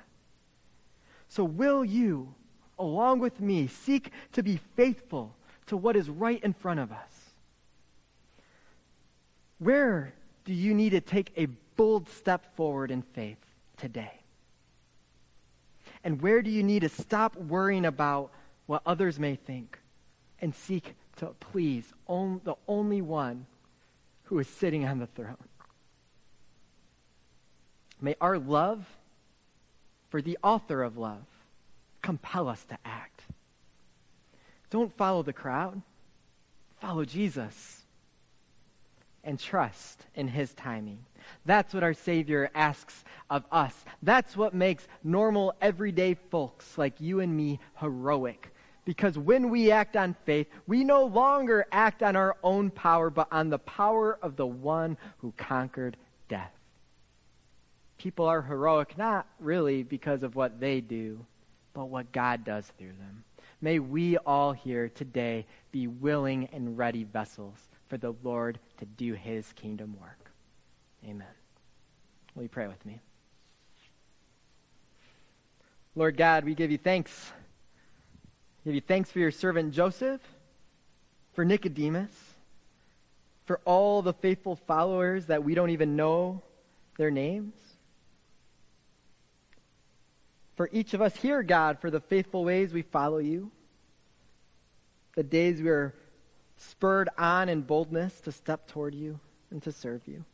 So, 1.26 1.42
will 1.42 1.84
you, 1.84 2.32
along 2.78 3.18
with 3.18 3.40
me, 3.40 3.66
seek 3.66 4.12
to 4.34 4.44
be 4.44 4.60
faithful 4.76 5.34
to 5.66 5.76
what 5.76 5.96
is 5.96 6.08
right 6.08 6.40
in 6.44 6.52
front 6.52 6.78
of 6.78 6.92
us? 6.92 7.34
Where 9.58 10.14
do 10.44 10.54
you 10.54 10.72
need 10.72 10.90
to 10.90 11.00
take 11.00 11.32
a 11.36 11.46
bold 11.74 12.08
step 12.08 12.54
forward 12.54 12.92
in 12.92 13.02
faith 13.02 13.44
today? 13.76 14.20
And 16.04 16.22
where 16.22 16.42
do 16.42 16.50
you 16.50 16.62
need 16.62 16.82
to 16.82 16.88
stop 16.88 17.34
worrying 17.34 17.86
about 17.86 18.30
what 18.66 18.82
others 18.86 19.18
may 19.18 19.34
think 19.34 19.80
and 20.40 20.54
seek 20.54 20.94
to 21.16 21.26
please 21.40 21.92
on, 22.06 22.40
the 22.44 22.54
only 22.68 23.00
one 23.00 23.46
who 24.24 24.38
is 24.38 24.48
sitting 24.48 24.84
on 24.84 24.98
the 24.98 25.06
throne. 25.06 25.36
May 28.00 28.16
our 28.20 28.38
love 28.38 28.86
for 30.10 30.20
the 30.20 30.38
author 30.42 30.82
of 30.82 30.98
love 30.98 31.24
compel 32.02 32.48
us 32.48 32.64
to 32.64 32.78
act. 32.84 33.22
Don't 34.70 34.96
follow 34.96 35.22
the 35.22 35.32
crowd, 35.32 35.80
follow 36.80 37.04
Jesus. 37.04 37.82
and 39.26 39.38
trust 39.40 40.06
in 40.14 40.28
His 40.28 40.54
timing. 40.54 41.04
That's 41.44 41.74
what 41.74 41.82
our 41.82 41.94
Savior 41.94 42.48
asks 42.54 43.04
of 43.28 43.44
us. 43.50 43.74
That's 44.02 44.36
what 44.36 44.54
makes 44.54 44.86
normal, 45.02 45.52
everyday 45.60 46.14
folks 46.14 46.78
like 46.78 47.00
you 47.00 47.20
and 47.20 47.36
me 47.36 47.58
heroic. 47.80 48.54
Because 48.86 49.18
when 49.18 49.50
we 49.50 49.72
act 49.72 49.96
on 49.96 50.14
faith, 50.24 50.46
we 50.68 50.84
no 50.84 51.04
longer 51.04 51.66
act 51.72 52.04
on 52.04 52.14
our 52.14 52.36
own 52.44 52.70
power, 52.70 53.10
but 53.10 53.26
on 53.32 53.50
the 53.50 53.58
power 53.58 54.16
of 54.22 54.36
the 54.36 54.46
one 54.46 54.96
who 55.18 55.34
conquered 55.36 55.96
death. 56.28 56.52
People 57.98 58.26
are 58.26 58.40
heroic 58.40 58.96
not 58.96 59.26
really 59.40 59.82
because 59.82 60.22
of 60.22 60.36
what 60.36 60.60
they 60.60 60.80
do, 60.80 61.18
but 61.74 61.86
what 61.86 62.12
God 62.12 62.44
does 62.44 62.72
through 62.78 62.92
them. 62.98 63.24
May 63.60 63.80
we 63.80 64.18
all 64.18 64.52
here 64.52 64.88
today 64.88 65.46
be 65.72 65.88
willing 65.88 66.48
and 66.52 66.78
ready 66.78 67.02
vessels 67.02 67.58
for 67.88 67.96
the 67.96 68.14
Lord 68.22 68.60
to 68.78 68.84
do 68.84 69.14
his 69.14 69.52
kingdom 69.54 69.96
work. 70.00 70.30
Amen. 71.04 71.26
Will 72.36 72.44
you 72.44 72.48
pray 72.48 72.68
with 72.68 72.84
me? 72.86 73.00
Lord 75.96 76.16
God, 76.16 76.44
we 76.44 76.54
give 76.54 76.70
you 76.70 76.78
thanks. 76.78 77.32
Give 78.66 78.74
you 78.74 78.80
thanks 78.80 79.12
for 79.12 79.20
your 79.20 79.30
servant 79.30 79.72
Joseph, 79.72 80.20
for 81.34 81.44
Nicodemus, 81.44 82.10
for 83.44 83.60
all 83.64 84.02
the 84.02 84.12
faithful 84.12 84.56
followers 84.56 85.26
that 85.26 85.44
we 85.44 85.54
don't 85.54 85.70
even 85.70 85.94
know 85.94 86.42
their 86.98 87.12
names. 87.12 87.54
For 90.56 90.68
each 90.72 90.94
of 90.94 91.00
us 91.00 91.14
here, 91.14 91.44
God, 91.44 91.78
for 91.78 91.92
the 91.92 92.00
faithful 92.00 92.44
ways 92.44 92.72
we 92.72 92.82
follow 92.82 93.18
you, 93.18 93.52
the 95.14 95.22
days 95.22 95.62
we 95.62 95.68
are 95.68 95.94
spurred 96.56 97.08
on 97.16 97.48
in 97.48 97.62
boldness 97.62 98.20
to 98.22 98.32
step 98.32 98.66
toward 98.66 98.96
you 98.96 99.20
and 99.52 99.62
to 99.62 99.70
serve 99.70 100.00
you. 100.08 100.24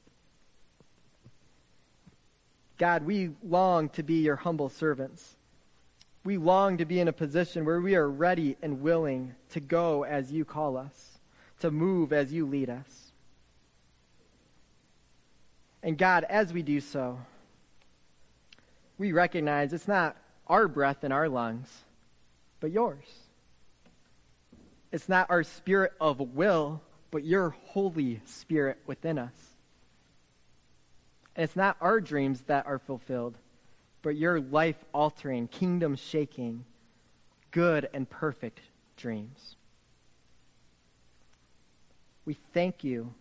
God, 2.78 3.02
we 3.02 3.32
long 3.44 3.90
to 3.90 4.02
be 4.02 4.22
your 4.22 4.36
humble 4.36 4.70
servants. 4.70 5.36
We 6.24 6.36
long 6.36 6.78
to 6.78 6.84
be 6.84 7.00
in 7.00 7.08
a 7.08 7.12
position 7.12 7.64
where 7.64 7.80
we 7.80 7.96
are 7.96 8.08
ready 8.08 8.56
and 8.62 8.80
willing 8.80 9.34
to 9.50 9.60
go 9.60 10.04
as 10.04 10.32
you 10.32 10.44
call 10.44 10.76
us, 10.76 11.18
to 11.60 11.70
move 11.70 12.12
as 12.12 12.32
you 12.32 12.46
lead 12.46 12.70
us. 12.70 13.12
And 15.82 15.98
God, 15.98 16.24
as 16.24 16.52
we 16.52 16.62
do 16.62 16.80
so, 16.80 17.18
we 18.98 19.12
recognize 19.12 19.72
it's 19.72 19.88
not 19.88 20.16
our 20.46 20.68
breath 20.68 21.02
in 21.02 21.10
our 21.10 21.28
lungs, 21.28 21.68
but 22.60 22.70
yours. 22.70 23.06
It's 24.92 25.08
not 25.08 25.30
our 25.30 25.42
spirit 25.42 25.92
of 26.00 26.20
will, 26.20 26.82
but 27.10 27.24
your 27.24 27.50
Holy 27.50 28.20
Spirit 28.26 28.78
within 28.86 29.18
us. 29.18 29.34
And 31.34 31.44
it's 31.44 31.56
not 31.56 31.76
our 31.80 32.00
dreams 32.00 32.42
that 32.42 32.66
are 32.66 32.78
fulfilled, 32.78 33.38
but 34.02 34.16
your 34.16 34.40
life 34.40 34.84
altering, 34.92 35.48
kingdom 35.48 35.96
shaking, 35.96 36.64
good 37.52 37.88
and 37.94 38.08
perfect 38.08 38.60
dreams. 38.96 39.56
We 42.24 42.36
thank 42.52 42.84
you 42.84 43.14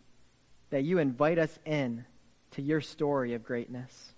that 0.71 0.83
you 0.83 0.97
invite 0.97 1.37
us 1.37 1.57
in 1.65 2.05
to 2.51 2.61
your 2.61 2.81
story 2.81 3.33
of 3.33 3.43
greatness, 3.43 4.13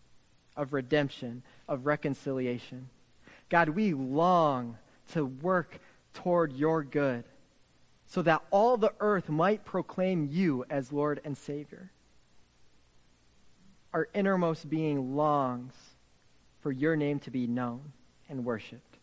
of 0.56 0.73
redemption, 0.73 1.43
of 1.67 1.86
reconciliation. 1.86 2.89
God, 3.49 3.69
we 3.69 3.93
long 3.93 4.78
to 5.12 5.26
work 5.26 5.80
toward 6.13 6.54
your 6.54 6.84
good 6.84 7.23
so 8.08 8.21
that 8.21 8.43
all 8.52 8.78
the 8.78 8.93
earth 8.99 9.30
might 9.30 9.65
proclaim 9.65 10.30
you 10.32 10.65
as 10.69 10.91
Lord 10.91 11.19
and 11.23 11.38
Savior. 11.38 11.91
Our 13.93 14.08
innermost 14.13 14.69
being 14.69 15.15
longs 15.15 15.73
for 16.63 16.71
your 16.71 16.95
name 16.95 17.19
to 17.19 17.30
be 17.30 17.45
known 17.45 17.91
and 18.30 18.43
worshiped. 18.45 18.97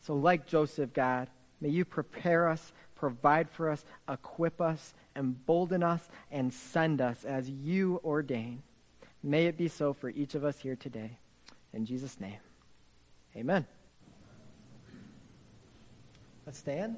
So, 0.00 0.14
like 0.14 0.46
Joseph, 0.46 0.92
God, 0.94 1.28
may 1.60 1.68
you 1.68 1.84
prepare 1.84 2.48
us, 2.48 2.72
provide 2.96 3.50
for 3.50 3.68
us, 3.68 3.84
equip 4.08 4.60
us, 4.60 4.94
embolden 5.14 5.82
us, 5.82 6.08
and 6.30 6.52
send 6.52 7.02
us 7.02 7.24
as 7.24 7.48
you 7.48 8.00
ordain. 8.02 8.62
May 9.22 9.46
it 9.46 9.58
be 9.58 9.68
so 9.68 9.92
for 9.92 10.08
each 10.08 10.34
of 10.34 10.44
us 10.44 10.58
here 10.58 10.76
today. 10.76 11.18
In 11.74 11.84
Jesus' 11.84 12.18
name, 12.18 12.40
amen. 13.36 13.66
Let's 16.46 16.58
stand. 16.58 16.96